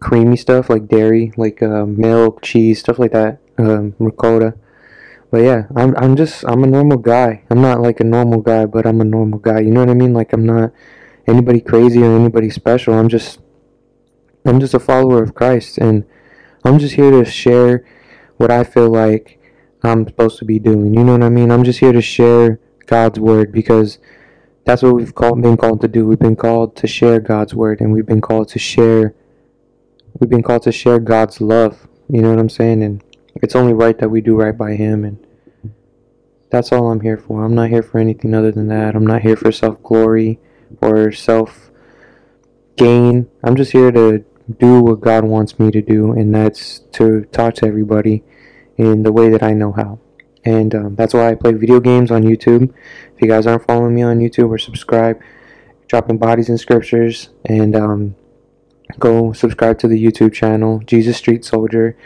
[0.00, 4.54] creamy stuff like dairy, like uh, milk, cheese, stuff like that, um, ricotta.
[5.30, 7.42] But yeah, I'm I'm just I'm a normal guy.
[7.50, 9.60] I'm not like a normal guy, but I'm a normal guy.
[9.60, 10.14] You know what I mean?
[10.14, 10.72] Like I'm not
[11.26, 12.94] anybody crazy or anybody special.
[12.94, 13.40] I'm just
[14.44, 16.04] I'm just a follower of Christ, and
[16.64, 17.84] I'm just here to share
[18.36, 19.40] what I feel like
[19.82, 20.94] I'm supposed to be doing.
[20.94, 21.50] You know what I mean?
[21.50, 23.98] I'm just here to share God's word because
[24.64, 26.06] that's what we've called, been called to do.
[26.06, 29.14] We've been called to share God's word, and we've been called to share.
[30.20, 31.88] We've been called to share God's love.
[32.08, 32.82] You know what I'm saying?
[32.82, 33.02] And
[33.36, 35.26] it's only right that we do right by Him, and
[36.50, 37.44] that's all I'm here for.
[37.44, 38.94] I'm not here for anything other than that.
[38.94, 40.38] I'm not here for self glory
[40.80, 41.70] or self
[42.76, 43.28] gain.
[43.42, 44.24] I'm just here to
[44.58, 48.22] do what God wants me to do, and that's to talk to everybody
[48.76, 49.98] in the way that I know how
[50.46, 52.72] and um, that's why I play video games on YouTube.
[53.14, 55.20] If you guys aren't following me on YouTube or subscribe,
[55.88, 58.14] dropping bodies and scriptures, and um,
[59.00, 61.98] go subscribe to the YouTube channel Jesus Street Soldier.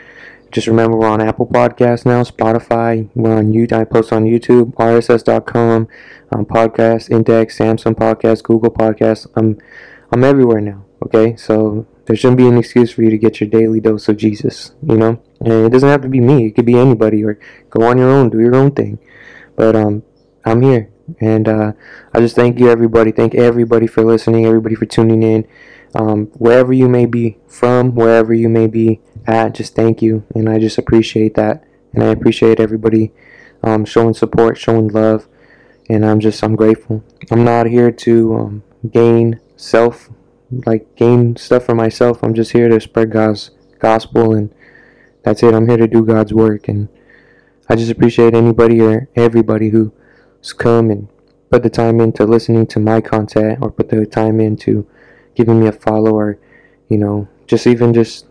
[0.50, 4.74] Just remember we're on Apple Podcasts now, Spotify, we're on YouTube, I post on YouTube,
[4.74, 5.88] RSS.com,
[6.32, 9.28] um, Podcast, Index, Samsung Podcast, Google Podcasts.
[9.36, 9.58] I'm,
[10.10, 11.36] I'm everywhere now, okay?
[11.36, 14.72] So there shouldn't be an excuse for you to get your daily dose of Jesus,
[14.82, 15.22] you know?
[15.40, 17.38] And it doesn't have to be me, it could be anybody, or
[17.70, 18.98] go on your own, do your own thing.
[19.54, 20.02] But um,
[20.44, 20.90] I'm here.
[21.20, 21.72] And uh,
[22.12, 23.12] I just thank you, everybody.
[23.12, 25.46] Thank everybody for listening, everybody for tuning in.
[25.94, 30.24] Um, wherever you may be from, wherever you may be at, just thank you.
[30.34, 31.64] And I just appreciate that.
[31.92, 33.12] And I appreciate everybody
[33.62, 35.26] um, showing support, showing love.
[35.88, 37.02] And I'm just, I'm grateful.
[37.30, 40.08] I'm not here to um, gain self,
[40.66, 42.22] like gain stuff for myself.
[42.22, 44.34] I'm just here to spread God's gospel.
[44.34, 44.54] And
[45.24, 45.54] that's it.
[45.54, 46.68] I'm here to do God's work.
[46.68, 46.88] And
[47.68, 51.08] I just appreciate anybody or everybody who's come and
[51.50, 54.88] put the time into listening to my content or put the time into
[55.34, 56.38] giving me a follow or
[56.88, 58.26] you know just even just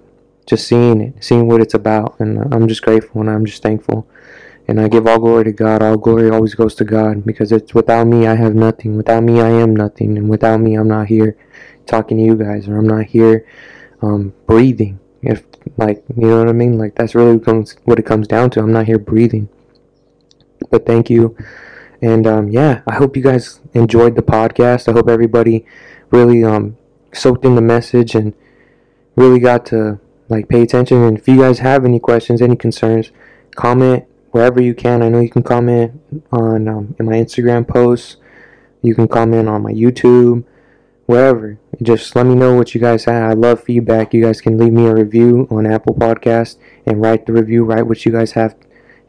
[0.49, 2.19] just seeing it seeing what it's about.
[2.19, 4.07] And i'm just grateful and i'm just thankful.
[4.67, 5.81] And i give all glory to god.
[5.81, 8.97] All glory always goes to god because it's without me i have nothing.
[8.97, 10.17] Without me i am nothing.
[10.17, 11.37] And without me i'm not here
[11.85, 13.45] talking to you guys or i'm not here
[14.01, 14.99] um, breathing.
[15.21, 15.43] If
[15.77, 16.77] like you know what i mean?
[16.77, 18.61] Like that's really what it comes down to.
[18.61, 19.49] I'm not here breathing.
[20.71, 21.37] But thank you.
[22.01, 24.87] And um, yeah i hope you guys enjoyed the podcast.
[24.87, 25.65] I hope everybody
[26.09, 26.77] really um,
[27.13, 28.33] soaked in the message and
[29.15, 29.99] really got to
[30.29, 31.03] like pay attention.
[31.03, 33.11] And if you guys have any questions, any concerns,
[33.55, 35.01] comment wherever you can.
[35.01, 35.99] I know you can comment
[36.31, 38.17] on um, in my Instagram posts.
[38.81, 40.45] You can comment on my YouTube,
[41.05, 41.59] wherever.
[41.81, 43.31] Just let me know what you guys have.
[43.31, 44.13] I love feedback.
[44.13, 47.65] You guys can leave me a review on Apple Podcast and write the review.
[47.65, 48.55] Write what you guys have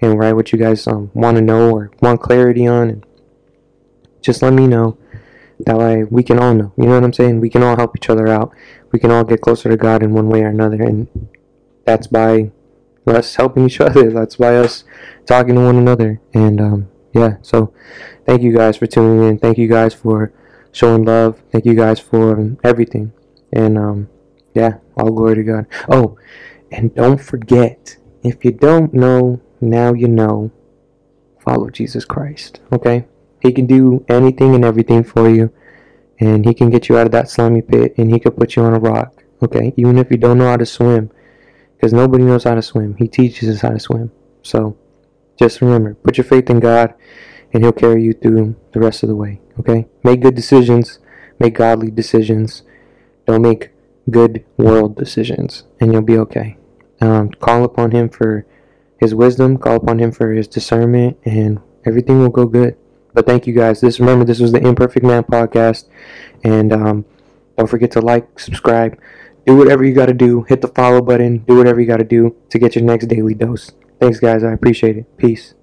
[0.00, 3.04] and write what you guys um, want to know or want clarity on.
[4.22, 4.98] Just let me know.
[5.66, 6.72] That way we can all know.
[6.76, 7.40] You know what I'm saying?
[7.40, 8.52] We can all help each other out.
[8.92, 10.82] We can all get closer to God in one way or another.
[10.82, 11.28] And
[11.84, 12.50] that's by
[13.06, 14.10] us helping each other.
[14.10, 14.84] That's by us
[15.26, 16.20] talking to one another.
[16.32, 17.72] And um, yeah, so
[18.26, 19.38] thank you guys for tuning in.
[19.38, 20.32] Thank you guys for
[20.72, 21.42] showing love.
[21.52, 23.12] Thank you guys for everything.
[23.52, 24.08] And um,
[24.54, 25.66] yeah, all glory to God.
[25.88, 26.18] Oh,
[26.70, 30.52] and don't forget, if you don't know, now you know,
[31.38, 32.60] follow Jesus Christ.
[32.72, 33.06] Okay?
[33.40, 35.52] He can do anything and everything for you.
[36.18, 38.62] And he can get you out of that slimy pit and he can put you
[38.62, 39.24] on a rock.
[39.42, 39.72] Okay?
[39.76, 41.10] Even if you don't know how to swim.
[41.76, 42.96] Because nobody knows how to swim.
[42.96, 44.12] He teaches us how to swim.
[44.42, 44.76] So
[45.38, 46.94] just remember, put your faith in God
[47.52, 49.40] and he'll carry you through the rest of the way.
[49.58, 49.86] Okay?
[50.04, 50.98] Make good decisions.
[51.38, 52.62] Make godly decisions.
[53.26, 53.70] Don't make
[54.10, 55.64] good world decisions.
[55.80, 56.58] And you'll be okay.
[57.00, 58.46] Um, call upon him for
[58.98, 59.56] his wisdom.
[59.56, 61.16] Call upon him for his discernment.
[61.24, 62.76] And everything will go good.
[63.12, 63.80] But thank you guys.
[63.80, 65.86] This remember this was the Imperfect Man podcast,
[66.44, 67.04] and um,
[67.56, 68.98] don't forget to like, subscribe,
[69.46, 70.42] do whatever you got to do.
[70.42, 71.38] Hit the follow button.
[71.38, 73.72] Do whatever you got to do to get your next daily dose.
[73.98, 74.44] Thanks, guys.
[74.44, 75.16] I appreciate it.
[75.16, 75.54] Peace.